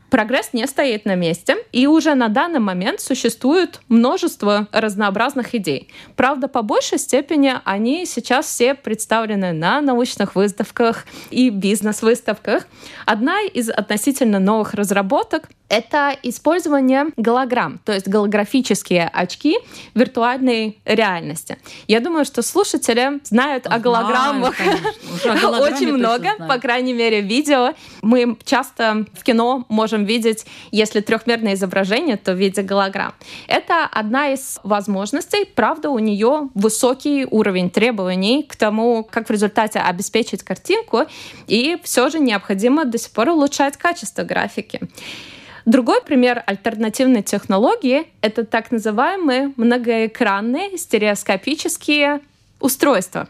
Прогресс 0.10 0.50
не 0.54 0.68
стоит 0.68 1.06
на 1.06 1.16
месте, 1.16 1.58
и 1.72 1.88
уже 1.88 2.14
на 2.14 2.28
данный 2.30 2.60
момент 2.60 3.02
существует 3.02 3.82
множество 3.90 4.68
разнообразных 4.72 5.56
идей. 5.56 5.90
Правда, 6.16 6.48
по 6.48 6.62
большей 6.62 7.00
степени 7.00 7.54
они 7.64 8.06
сейчас 8.06 8.46
все 8.46 8.76
представлены 8.76 9.52
на 9.52 9.82
научных 9.82 10.36
выставках 10.36 11.06
и 11.32 11.50
бизнес-выставках. 11.50 12.68
Одна 13.06 13.42
из 13.42 13.70
относительно 13.70 14.40
новых 14.40 14.74
разработок 14.74 15.50
это 15.70 16.16
использование 16.24 17.08
голограмм, 17.18 17.80
то 17.84 17.94
есть 17.94 18.08
голографические 18.08 19.08
очки 19.08 19.58
виртуальной 19.94 20.78
реальности. 20.86 21.58
Я 21.88 22.00
думаю, 22.00 22.26
что 22.26 22.42
слушатели 22.42 23.20
знают 23.24 23.66
Знаю, 23.66 23.78
о 23.78 23.80
голограммах 23.80 24.56
очень 25.60 25.94
много, 25.94 26.30
по 26.48 26.58
крайней 26.58 26.94
мере, 26.94 27.22
видео. 27.22 27.74
Мы 28.02 28.38
часто 28.44 29.06
в 29.14 29.24
кино 29.24 29.66
можем 29.70 30.06
видеть, 30.06 30.46
если 30.72 31.02
трехмерное 31.02 31.54
изображение, 31.54 32.18
то 32.18 32.34
в 32.34 32.38
виде 32.38 32.62
голограмм. 32.62 33.14
Это 33.48 33.86
одна 33.86 34.34
из 34.34 34.60
возможностей. 34.64 35.46
Правда, 35.46 35.90
у 35.90 36.00
нее 36.00 36.50
высокий 36.54 37.26
уровень 37.30 37.70
требований 37.70 38.44
к 38.44 38.56
тому, 38.56 39.04
как 39.04 39.28
в 39.28 39.32
результате 39.32 39.80
обеспечить 39.80 40.44
картинку, 40.44 41.04
и 41.48 41.78
все 41.84 42.10
же 42.10 42.20
необходимо 42.20 42.86
до 42.86 42.98
сих 42.98 43.12
пор 43.12 43.30
улучшать 43.30 43.78
качество 43.78 44.24
графики. 44.24 44.82
Другой 45.66 46.02
пример 46.02 46.44
альтернативной 46.46 47.24
технологии— 47.24 48.08
это 48.22 48.46
так 48.46 48.72
называемые 48.72 49.52
многоэкранные 49.58 50.78
стереоскопические 50.78 52.22
устройства. 52.60 53.28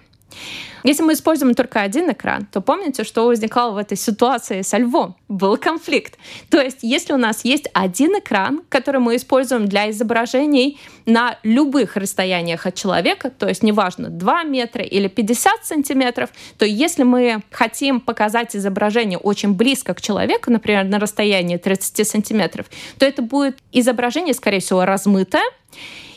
Если 0.84 1.02
мы 1.02 1.14
используем 1.14 1.56
только 1.56 1.82
один 1.82 2.12
экран, 2.12 2.46
то 2.52 2.62
помните, 2.62 3.04
что 3.04 3.26
возникало 3.26 3.72
в 3.72 3.78
этой 3.78 3.98
ситуации 3.98 4.62
со 4.62 4.78
львом? 4.78 5.16
Был 5.28 5.58
конфликт. 5.58 6.20
То 6.52 6.62
есть, 6.62 6.80
если 6.84 7.14
у 7.14 7.18
нас 7.18 7.44
есть 7.44 7.68
один 7.74 8.20
экран, 8.20 8.62
который 8.70 9.02
мы 9.02 9.16
используем 9.16 9.68
для 9.68 9.90
изображений 9.90 10.80
на 11.08 11.40
любых 11.42 11.96
расстояниях 11.96 12.68
от 12.68 12.76
человека, 12.76 13.32
то 13.32 13.48
есть 13.48 13.64
неважно, 13.64 14.10
2 14.10 14.44
метра 14.44 14.84
или 14.84 15.08
50 15.08 15.66
сантиметров, 15.66 16.30
то 16.60 16.66
если 16.66 17.02
мы 17.02 17.42
хотим 17.50 18.00
показать 18.00 18.56
изображение 18.56 19.18
очень 19.18 19.54
близко 19.54 19.96
к 19.96 20.02
человеку, 20.02 20.52
например, 20.52 20.84
на 20.86 21.00
расстоянии 21.00 21.58
30 21.58 22.08
сантиметров, 22.08 22.68
то 23.00 23.06
это 23.08 23.24
будет 23.24 23.58
изображение, 23.72 24.36
скорее 24.36 24.60
всего, 24.60 24.86
размытое, 24.86 25.44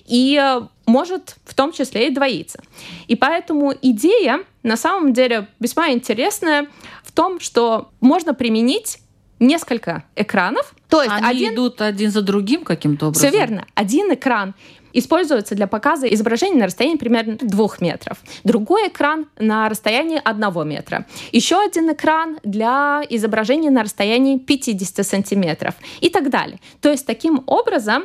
и 0.08 0.40
э, 0.42 0.66
может 0.86 1.36
в 1.44 1.54
том 1.54 1.72
числе 1.72 2.08
и 2.08 2.10
двоиться. 2.10 2.60
И 3.06 3.16
поэтому 3.16 3.74
идея 3.80 4.40
на 4.62 4.76
самом 4.76 5.12
деле 5.12 5.48
весьма 5.60 5.90
интересная 5.90 6.66
в 7.04 7.12
том, 7.12 7.40
что 7.40 7.90
можно 8.00 8.34
применить 8.34 8.98
несколько 9.38 10.04
экранов. 10.16 10.74
То 10.88 11.02
есть 11.02 11.14
Они 11.14 11.46
один... 11.46 11.54
идут 11.54 11.80
один 11.80 12.10
за 12.10 12.22
другим 12.22 12.64
каким-то 12.64 13.08
образом? 13.08 13.28
Все 13.28 13.38
верно. 13.38 13.66
Один 13.74 14.12
экран 14.12 14.54
используется 14.92 15.54
для 15.54 15.66
показа 15.66 16.06
изображения 16.06 16.58
на 16.58 16.66
расстоянии 16.66 16.96
примерно 16.96 17.36
двух 17.36 17.80
метров. 17.80 18.18
Другой 18.44 18.88
экран 18.88 19.26
на 19.38 19.68
расстоянии 19.68 20.20
одного 20.22 20.64
метра. 20.64 21.06
Еще 21.30 21.60
один 21.60 21.92
экран 21.92 22.38
для 22.42 23.02
изображения 23.08 23.70
на 23.70 23.82
расстоянии 23.82 24.38
50 24.38 25.06
сантиметров 25.06 25.74
и 26.00 26.08
так 26.08 26.30
далее. 26.30 26.58
То 26.80 26.90
есть 26.90 27.06
таким 27.06 27.42
образом 27.46 28.04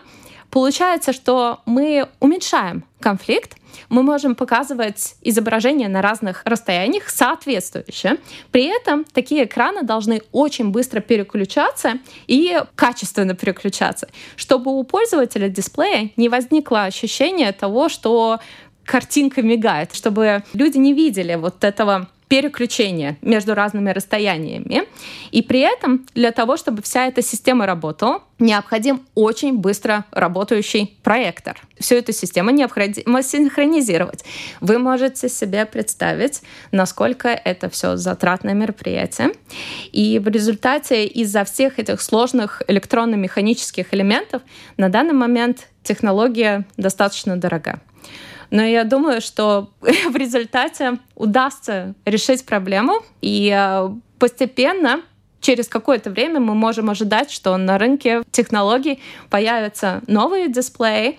Получается, 0.50 1.14
что 1.14 1.62
мы 1.66 2.08
уменьшаем 2.20 2.84
конфликт, 3.00 3.58
мы 3.90 4.04
можем 4.04 4.36
показывать 4.36 5.16
изображения 5.22 5.88
на 5.88 6.02
разных 6.02 6.42
расстояниях 6.46 7.10
соответствующе. 7.10 8.18
При 8.52 8.66
этом 8.66 9.04
такие 9.04 9.46
экраны 9.46 9.84
должны 9.84 10.22
очень 10.32 10.70
быстро 10.70 11.00
переключаться 11.00 12.00
и 12.28 12.62
качественно 12.76 13.34
переключаться, 13.36 14.10
чтобы 14.36 14.72
у 14.72 14.84
пользователя 14.84 15.50
дисплея 15.50 16.12
не 16.18 16.30
возникло 16.30 16.84
ощущение 16.84 17.52
того, 17.52 17.90
что 17.90 18.40
картинка 18.86 19.42
мигает, 19.42 19.94
чтобы 19.94 20.44
люди 20.54 20.78
не 20.78 20.94
видели 20.94 21.36
вот 21.36 21.64
этого 21.64 22.08
переключения 22.34 23.18
между 23.22 23.54
разными 23.54 23.92
расстояниями. 23.92 24.88
И 25.30 25.44
при 25.44 25.60
этом 25.60 26.08
для 26.16 26.32
того, 26.32 26.58
чтобы 26.58 26.82
вся 26.82 27.06
эта 27.06 27.22
система 27.22 27.68
работала, 27.68 28.24
необходим 28.40 29.06
очень 29.14 29.60
быстро 29.60 30.06
работающий 30.10 30.98
проектор. 31.04 31.62
Всю 31.80 31.94
эту 31.94 32.12
систему 32.12 32.50
необходимо 32.50 33.22
синхронизировать. 33.22 34.26
Вы 34.62 34.80
можете 34.80 35.30
себе 35.30 35.68
представить, 35.68 36.42
насколько 36.72 37.30
это 37.30 37.70
все 37.70 37.98
затратное 37.98 38.56
мероприятие. 38.56 39.34
И 39.92 40.18
в 40.18 40.28
результате 40.28 41.06
из-за 41.06 41.44
всех 41.44 41.78
этих 41.78 42.02
сложных 42.02 42.64
электронно-механических 42.68 43.94
элементов 43.94 44.42
на 44.78 44.90
данный 44.90 45.14
момент 45.14 45.68
технология 45.84 46.66
достаточно 46.78 47.38
дорога. 47.38 47.80
Но 48.54 48.62
я 48.62 48.84
думаю, 48.84 49.20
что 49.20 49.72
в 49.82 50.16
результате 50.16 51.00
удастся 51.16 51.96
решить 52.06 52.46
проблему, 52.46 53.02
и 53.20 53.52
э, 53.52 53.90
постепенно 54.20 55.02
через 55.42 55.68
какое-то 55.68 56.12
время 56.12 56.40
мы 56.40 56.54
можем 56.54 56.92
ожидать, 56.92 57.32
что 57.32 57.58
на 57.58 57.80
рынке 57.80 58.22
технологий 58.30 59.02
появятся 59.32 60.04
новые 60.06 60.50
дисплеи, 60.50 61.18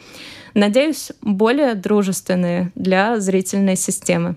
надеюсь, 0.54 1.10
более 1.22 1.74
дружественные 1.74 2.70
для 2.76 3.18
зрительной 3.18 3.74
системы. 3.74 4.36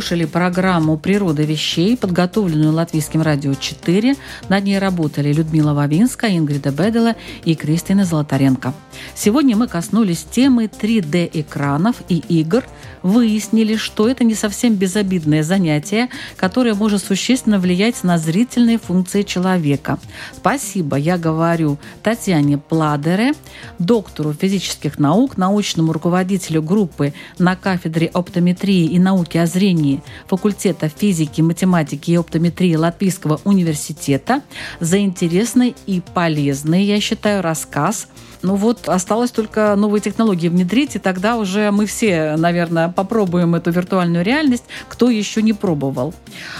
Слушали 0.00 0.24
программу 0.24 0.96
«Природа 0.96 1.42
вещей», 1.42 1.94
подготовленную 1.94 2.72
Латвийским 2.72 3.20
радио 3.20 3.52
4. 3.52 4.16
Над 4.48 4.64
ней 4.64 4.78
работали 4.78 5.30
Людмила 5.30 5.74
Вавинская, 5.74 6.38
Ингрида 6.38 6.70
Бедела 6.70 7.16
и 7.44 7.54
Кристина 7.54 8.06
Золотаренко. 8.06 8.72
Сегодня 9.14 9.58
мы 9.58 9.68
коснулись 9.68 10.24
темы 10.24 10.64
3D-экранов 10.64 11.96
и 12.08 12.16
игр, 12.16 12.64
выяснили, 13.02 13.76
что 13.76 14.08
это 14.08 14.24
не 14.24 14.34
совсем 14.34 14.74
безобидное 14.74 15.42
занятие, 15.42 16.08
которое 16.36 16.74
может 16.74 17.02
существенно 17.04 17.58
влиять 17.58 18.02
на 18.02 18.16
зрительные 18.16 18.78
функции 18.78 19.22
человека. 19.22 19.98
Спасибо, 20.34 20.96
я 20.96 21.18
говорю 21.18 21.78
Татьяне 22.02 22.56
Пладере, 22.56 23.32
доктору 23.78 24.32
физических 24.32 24.98
наук, 24.98 25.36
научному 25.36 25.92
руководителю 25.92 26.62
группы 26.62 27.12
на 27.38 27.56
кафедре 27.56 28.06
оптометрии 28.06 28.86
и 28.86 28.98
науки 28.98 29.38
о 29.38 29.46
зрении 29.46 29.89
зрении 29.90 30.02
факультета 30.26 30.88
физики, 30.88 31.40
математики 31.40 32.12
и 32.12 32.16
оптометрии 32.16 32.74
Латвийского 32.76 33.40
университета 33.44 34.42
за 34.80 34.98
интересный 34.98 35.74
и 35.86 36.00
полезный, 36.14 36.84
я 36.84 37.00
считаю, 37.00 37.42
рассказ 37.42 38.08
Ну 38.42 38.54
вот 38.54 38.88
осталось 38.88 39.30
только 39.30 39.74
новые 39.76 40.00
технологии 40.00 40.48
внедрить, 40.48 40.96
и 40.96 40.98
тогда 40.98 41.36
уже 41.36 41.70
мы 41.70 41.86
все, 41.86 42.36
наверное, 42.36 42.88
попробуем 42.88 43.54
эту 43.54 43.70
виртуальную 43.70 44.24
реальность, 44.24 44.64
кто 44.88 45.10
еще 45.10 45.42
не 45.42 45.52
пробовал. 45.52 46.14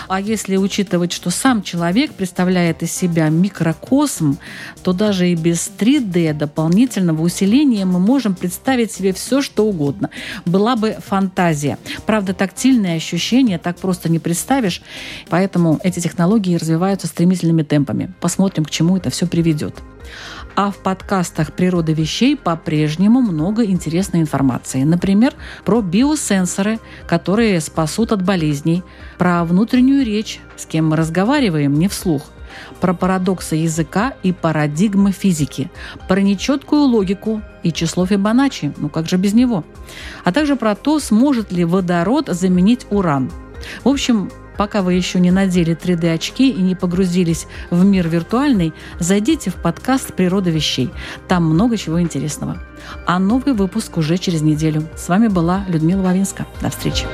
А 0.08 0.20
если 0.20 0.56
учитывать, 0.56 1.12
что 1.12 1.30
сам 1.30 1.62
человек 1.62 2.12
представляет 2.12 2.82
из 2.82 2.92
себя 2.92 3.28
микрокосм, 3.28 4.36
то 4.82 4.92
даже 4.92 5.28
и 5.30 5.34
без 5.34 5.70
3D 5.78 6.34
дополнительного 6.34 7.22
усиления 7.22 7.86
мы 7.86 7.98
можем 7.98 8.34
представить 8.34 8.92
себе 8.92 9.14
все, 9.14 9.40
что 9.40 9.66
угодно. 9.66 10.10
Была 10.44 10.76
бы 10.76 10.98
фантазия. 11.06 11.78
Правда, 12.04 12.34
тактильные 12.34 12.96
ощущения 12.96 13.58
так 13.58 13.78
просто 13.78 14.10
не 14.10 14.18
представишь, 14.18 14.82
поэтому 15.30 15.80
эти 15.82 16.00
технологии 16.00 16.56
развиваются 16.56 17.06
стремительными 17.06 17.62
темпами. 17.62 18.12
Посмотрим, 18.20 18.64
к 18.66 18.70
чему 18.70 18.98
это 18.98 19.08
все 19.08 19.26
приведет. 19.26 19.76
А 20.56 20.70
в 20.70 20.78
подкастах 20.78 21.52
«Природа 21.52 21.92
вещей» 21.92 22.36
по-прежнему 22.36 23.20
много 23.20 23.64
интересной 23.64 24.20
информации. 24.20 24.82
Например, 24.82 25.32
про 25.64 25.80
биосенсоры, 25.80 26.78
которые 27.06 27.60
спасут 27.60 28.12
от 28.12 28.22
болезней, 28.22 28.82
про 29.16 29.44
внутреннюю 29.44 30.04
речь, 30.04 30.40
с 30.56 30.66
кем 30.66 30.90
мы 30.90 30.96
разговариваем 30.96 31.74
не 31.74 31.88
вслух, 31.88 32.22
про 32.80 32.94
парадоксы 32.94 33.56
языка 33.56 34.14
и 34.22 34.32
парадигмы 34.32 35.12
физики, 35.12 35.70
про 36.08 36.20
нечеткую 36.20 36.82
логику 36.82 37.42
и 37.62 37.72
число 37.72 38.06
Фибоначчи, 38.06 38.72
ну 38.76 38.88
как 38.88 39.08
же 39.08 39.16
без 39.16 39.34
него, 39.34 39.64
а 40.24 40.32
также 40.32 40.56
про 40.56 40.74
то, 40.74 40.98
сможет 40.98 41.52
ли 41.52 41.64
водород 41.64 42.28
заменить 42.28 42.86
уран. 42.90 43.30
В 43.84 43.88
общем, 43.88 44.30
Пока 44.60 44.82
вы 44.82 44.92
еще 44.92 45.20
не 45.20 45.30
надели 45.30 45.74
3D-очки 45.74 46.50
и 46.50 46.60
не 46.60 46.74
погрузились 46.74 47.46
в 47.70 47.82
мир 47.82 48.06
виртуальный, 48.10 48.74
зайдите 48.98 49.48
в 49.48 49.54
подкаст 49.54 50.12
«Природа 50.12 50.50
вещей». 50.50 50.90
Там 51.28 51.46
много 51.46 51.78
чего 51.78 51.98
интересного. 51.98 52.58
А 53.06 53.18
новый 53.18 53.54
выпуск 53.54 53.96
уже 53.96 54.18
через 54.18 54.42
неделю. 54.42 54.86
С 54.98 55.08
вами 55.08 55.28
была 55.28 55.64
Людмила 55.66 56.02
Вавинска. 56.02 56.46
До 56.60 56.68
встречи. 56.68 57.06